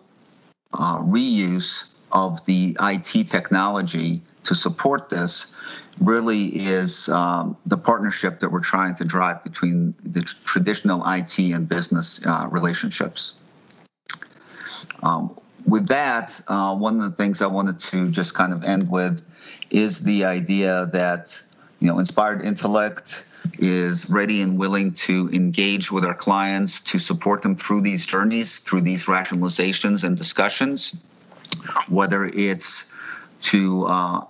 uh, 0.74 1.00
reuse 1.00 1.93
of 2.14 2.46
the 2.46 2.78
IT 2.80 3.28
technology 3.28 4.22
to 4.44 4.56
support 4.56 5.10
this 5.10 5.58
really 6.00 6.48
is 6.56 7.10
um, 7.10 7.58
the 7.66 7.78
partnership 7.78 8.40
that 8.40 8.52
we're 8.52 8.60
trying 8.60 8.96
to 8.96 9.04
drive 9.04 9.44
between 9.44 9.94
the 10.04 10.22
traditional 10.22 11.04
IT 11.08 11.38
and 11.40 11.68
business 11.68 12.26
uh, 12.26 12.48
relationships. 12.52 13.42
Um, 15.02 15.36
with 15.68 15.88
that, 15.88 16.40
uh, 16.48 16.76
one 16.76 17.00
of 17.00 17.10
the 17.10 17.16
things 17.16 17.42
I 17.42 17.48
wanted 17.48 17.80
to 17.80 18.10
just 18.10 18.34
kind 18.34 18.54
of 18.54 18.64
end 18.64 18.90
with 18.90 19.22
is 19.70 20.04
the 20.04 20.26
idea 20.26 20.90
that 20.92 21.42
you 21.80 21.88
know 21.88 22.00
inspired 22.00 22.44
intellect 22.44 23.26
is 23.60 24.10
ready 24.10 24.42
and 24.42 24.58
willing 24.58 24.94
to 24.94 25.30
engage 25.34 25.92
with 25.92 26.06
our 26.06 26.14
clients 26.14 26.80
to 26.82 27.00
support 27.00 27.42
them 27.42 27.56
through 27.56 27.82
these 27.82 28.06
journeys, 28.06 28.60
through 28.60 28.82
these 28.82 29.06
rationalizations 29.06 30.04
and 30.04 30.18
discussions 30.18 30.96
whether 31.90 32.26
it's 32.26 32.94
to 33.42 33.86
uh, 33.86 34.26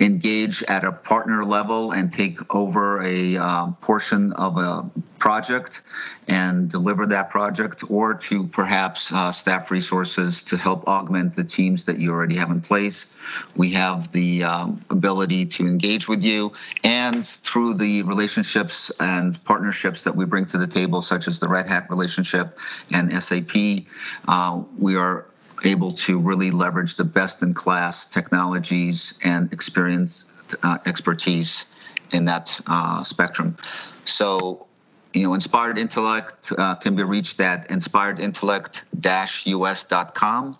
engage 0.00 0.62
at 0.64 0.84
a 0.84 0.92
partner 0.92 1.44
level 1.44 1.92
and 1.92 2.12
take 2.12 2.54
over 2.54 3.02
a 3.02 3.36
uh, 3.36 3.66
portion 3.80 4.32
of 4.34 4.58
a 4.58 4.88
project 5.18 5.82
and 6.28 6.68
deliver 6.70 7.06
that 7.06 7.30
project, 7.30 7.84
or 7.88 8.12
to 8.12 8.44
perhaps 8.48 9.12
uh, 9.12 9.32
staff 9.32 9.70
resources 9.70 10.42
to 10.42 10.56
help 10.56 10.86
augment 10.86 11.34
the 11.34 11.44
teams 11.44 11.84
that 11.84 11.98
you 11.98 12.10
already 12.10 12.36
have 12.36 12.50
in 12.50 12.60
place. 12.60 13.16
We 13.56 13.70
have 13.72 14.12
the 14.12 14.44
um, 14.44 14.80
ability 14.90 15.46
to 15.46 15.66
engage 15.66 16.08
with 16.08 16.22
you, 16.22 16.52
and 16.84 17.26
through 17.26 17.74
the 17.74 18.02
relationships 18.02 18.90
and 19.00 19.42
partnerships 19.44 20.02
that 20.04 20.14
we 20.14 20.24
bring 20.24 20.46
to 20.46 20.58
the 20.58 20.66
table, 20.66 21.00
such 21.00 21.28
as 21.28 21.38
the 21.38 21.48
Red 21.48 21.66
Hat 21.68 21.86
relationship 21.88 22.58
and 22.92 23.10
SAP, 23.22 23.86
uh, 24.28 24.62
we 24.78 24.96
are 24.96 25.26
able 25.66 25.92
to 25.92 26.18
really 26.18 26.50
leverage 26.50 26.96
the 26.96 27.04
best 27.04 27.42
in 27.42 27.52
class 27.52 28.06
technologies 28.06 29.18
and 29.24 29.52
experience 29.52 30.24
uh, 30.62 30.78
expertise 30.86 31.66
in 32.12 32.24
that 32.24 32.58
uh, 32.66 33.02
spectrum. 33.02 33.56
So, 34.04 34.66
you 35.12 35.24
know, 35.24 35.34
Inspired 35.34 35.76
Intellect 35.78 36.52
uh, 36.56 36.76
can 36.76 36.96
be 36.96 37.02
reached 37.02 37.40
at 37.40 37.68
inspiredintellect-us.com 37.68 40.58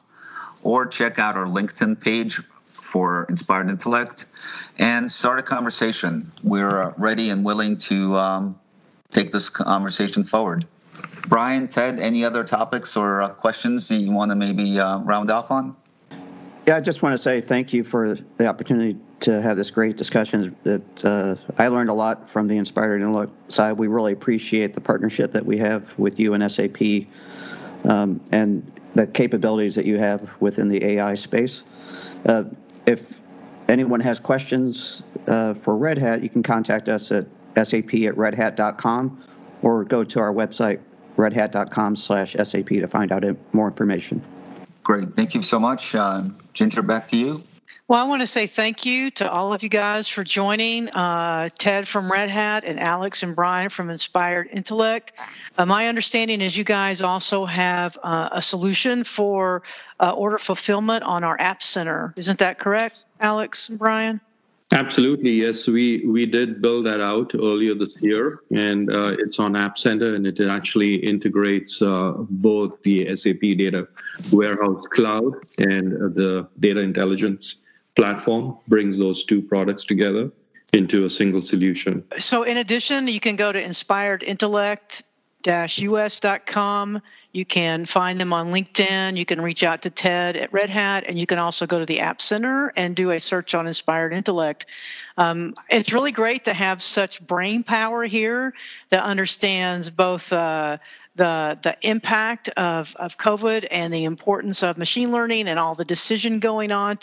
or 0.63 0.87
check 0.87 1.19
out 1.19 1.37
our 1.37 1.47
LinkedIn 1.47 2.01
page 2.01 2.41
for 2.73 3.27
Inspired 3.29 3.69
Intellect 3.71 4.27
and 4.79 5.11
start 5.11 5.39
a 5.39 5.43
conversation. 5.43 6.31
We're 6.43 6.93
ready 6.97 7.31
and 7.31 7.45
willing 7.45 7.77
to 7.79 8.17
um, 8.17 8.59
take 9.11 9.33
this 9.33 9.49
conversation 9.49 10.23
forward. 10.25 10.67
Brian, 11.29 11.67
Ted, 11.67 11.99
any 11.99 12.25
other 12.25 12.45
topics 12.45 12.97
or 12.97 13.23
uh, 13.23 13.29
questions 13.29 13.89
that 13.89 13.97
you 13.97 14.13
want 14.13 14.31
to 14.31 14.37
maybe 14.37 14.79
uh, 14.79 15.01
round 15.01 15.31
off 15.31 15.51
on? 15.51 15.75
Yeah, 16.67 16.77
I 16.77 16.81
just 16.81 17.03
want 17.03 17.13
to 17.15 17.19
say 17.19 17.41
thank 17.41 17.73
you 17.73 17.85
for 17.85 18.17
the 18.39 18.47
opportunity 18.47 18.99
to 19.21 19.41
have 19.41 19.57
this 19.57 19.71
great 19.71 19.97
discussion. 19.97 20.57
That 20.65 21.05
uh, 21.05 21.37
I 21.59 21.69
learned 21.69 21.91
a 21.91 21.95
lot 21.95 22.29
from 22.29 22.49
the 22.49 22.57
Inspired 22.57 23.03
Intellect 23.03 23.33
side. 23.51 23.73
We 23.73 23.87
really 23.87 24.13
appreciate 24.13 24.75
the 24.75 24.81
partnership 24.81 25.33
that 25.33 25.45
we 25.45 25.59
have 25.59 25.97
with 25.99 26.19
you 26.19 26.35
and 26.35 26.51
SAP, 26.51 27.07
um, 27.85 28.21
and 28.33 28.71
the 28.95 29.07
capabilities 29.07 29.75
that 29.75 29.85
you 29.85 29.99
have 29.99 30.31
within 30.41 30.69
the 30.69 30.85
AI 30.85 31.15
space. 31.15 31.63
Uh, 32.25 32.45
if 32.87 33.21
anyone 33.69 34.01
has 34.01 34.19
questions 34.19 35.03
uh, 35.29 35.55
for 35.55 35.77
Red 35.77 35.99
Hat, 35.99 36.23
you 36.23 36.29
can 36.29 36.43
contact 36.43 36.89
us 36.89 37.13
at 37.13 37.27
sap 37.57 37.95
at 37.95 38.15
redhat.com 38.15 39.25
or 39.63 39.85
go 39.85 40.05
to 40.05 40.21
our 40.21 40.33
website 40.33 40.81
redhat.com 41.17 41.97
slash 41.97 42.35
SAP 42.35 42.69
to 42.69 42.87
find 42.87 43.13
out 43.13 43.25
more 43.53 43.67
information. 43.67 44.23
Great. 44.83 45.15
Thank 45.17 45.35
you 45.35 45.43
so 45.43 45.59
much. 45.59 45.95
Uh, 45.95 46.25
Ginger, 46.53 46.83
back 46.83 47.09
to 47.09 47.17
you. 47.17 47.43
Well, 47.89 48.01
I 48.01 48.09
want 48.09 48.21
to 48.21 48.27
say 48.27 48.49
thank 48.49 48.85
you 48.85 49.13
to 49.13 49.31
all 49.31 49.53
of 49.53 49.63
you 49.63 49.69
guys 49.69 50.09
for 50.09 50.25
joining. 50.25 50.89
Uh, 50.89 51.51
Ted 51.57 51.87
from 51.87 52.11
Red 52.11 52.31
Hat 52.31 52.65
and 52.65 52.81
Alex 52.81 53.23
and 53.23 53.35
Brian 53.37 53.69
from 53.69 53.91
Inspired 53.91 54.49
Intellect. 54.51 55.13
Uh, 55.57 55.67
my 55.67 55.87
understanding 55.87 56.41
is 56.41 56.57
you 56.57 56.65
guys 56.65 57.01
also 57.01 57.45
have 57.45 57.97
uh, 58.03 58.29
a 58.33 58.43
solution 58.43 59.05
for 59.05 59.63
uh, 60.01 60.11
order 60.13 60.39
fulfillment 60.39 61.05
on 61.05 61.23
our 61.23 61.39
App 61.41 61.63
Center. 61.63 62.13
Isn't 62.17 62.41
that 62.41 62.59
correct, 62.59 63.05
Alex 63.21 63.69
and 63.69 63.79
Brian? 63.79 64.21
Absolutely, 64.73 65.31
yes. 65.31 65.69
We 65.69 66.05
we 66.07 66.27
did 66.27 66.61
build 66.61 66.87
that 66.87 67.01
out 67.01 67.35
earlier 67.35 67.75
this 67.75 67.97
year, 68.03 68.41
and 68.51 68.93
uh, 68.93 69.15
it's 69.19 69.39
on 69.39 69.55
App 69.55 69.79
Center, 69.79 70.15
and 70.15 70.27
it 70.27 70.41
actually 70.41 70.97
integrates 70.97 71.81
uh, 71.81 72.15
both 72.29 72.83
the 72.83 73.17
SAP 73.17 73.41
Data 73.41 73.87
Warehouse 74.33 74.85
Cloud 74.89 75.35
and 75.59 75.95
uh, 75.95 76.09
the 76.09 76.49
Data 76.59 76.81
Intelligence 76.81 77.61
platform. 77.95 78.59
Brings 78.67 78.99
those 78.99 79.25
two 79.25 79.41
products 79.41 79.85
together 79.85 80.33
into 80.73 81.05
a 81.05 81.11
single 81.11 81.43
solution. 81.43 82.03
So, 82.19 82.43
in 82.43 82.57
addition, 82.57 83.07
you 83.07 83.21
can 83.21 83.37
go 83.37 83.53
to 83.53 83.63
Inspired 83.63 84.25
Intellect 84.25 85.05
us.com. 85.47 87.01
You 87.33 87.45
can 87.45 87.85
find 87.85 88.19
them 88.19 88.33
on 88.33 88.49
LinkedIn. 88.49 89.17
You 89.17 89.25
can 89.25 89.41
reach 89.41 89.63
out 89.63 89.83
to 89.83 89.91
Ted 89.91 90.37
at 90.37 90.53
Red 90.53 90.71
Hat, 90.71 91.05
and 91.07 91.19
you 91.19 91.27
can 91.27 91.39
also 91.39 91.67
go 91.67 91.79
to 91.79 91.87
the 91.87 92.01
App 92.01 92.21
Center 92.21 92.73
and 92.77 92.97
do 92.97 93.11
a 93.11 93.21
search 93.21 93.55
on 93.55 93.67
Inspired 93.67 94.13
Intellect. 94.13 94.67
Um, 95.19 95.53
it's 95.69 95.93
really 95.93 96.13
great 96.13 96.45
to 96.45 96.55
have 96.55 96.81
such 96.81 97.25
brain 97.27 97.63
power 97.63 98.05
here 98.05 98.55
that 98.89 99.03
understands 99.03 99.91
both. 99.91 100.33
Uh, 100.33 100.79
the 101.17 101.59
the 101.63 101.75
impact 101.81 102.49
of, 102.59 102.95
of 102.97 103.17
COVID 103.17 103.67
and 103.71 103.93
the 103.93 104.05
importance 104.05 104.63
of 104.63 104.77
machine 104.77 105.11
learning 105.11 105.49
and 105.49 105.59
all 105.59 105.75
the 105.75 105.83
decision 105.83 106.41
going 106.41 106.71
on, 106.71 106.99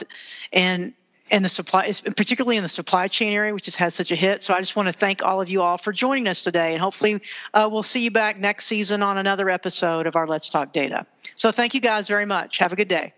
and 0.51 0.93
and 1.31 1.43
the 1.43 1.49
supply, 1.49 1.91
particularly 2.15 2.57
in 2.57 2.63
the 2.63 2.69
supply 2.69 3.07
chain 3.07 3.33
area, 3.33 3.53
which 3.53 3.65
has 3.65 3.75
had 3.75 3.93
such 3.93 4.11
a 4.11 4.15
hit. 4.15 4.43
So 4.43 4.53
I 4.53 4.59
just 4.59 4.75
want 4.75 4.87
to 4.87 4.93
thank 4.93 5.23
all 5.23 5.41
of 5.41 5.49
you 5.49 5.61
all 5.61 5.77
for 5.77 5.91
joining 5.91 6.27
us 6.27 6.43
today, 6.43 6.73
and 6.73 6.81
hopefully 6.81 7.21
uh, 7.53 7.67
we'll 7.71 7.83
see 7.83 8.01
you 8.01 8.11
back 8.11 8.39
next 8.39 8.65
season 8.65 9.01
on 9.01 9.17
another 9.17 9.49
episode 9.49 10.07
of 10.07 10.15
our 10.15 10.27
Let's 10.27 10.49
Talk 10.49 10.73
Data. 10.73 11.05
So 11.35 11.51
thank 11.51 11.73
you 11.73 11.81
guys 11.81 12.07
very 12.07 12.25
much. 12.25 12.57
Have 12.57 12.73
a 12.73 12.75
good 12.75 12.87
day. 12.87 13.13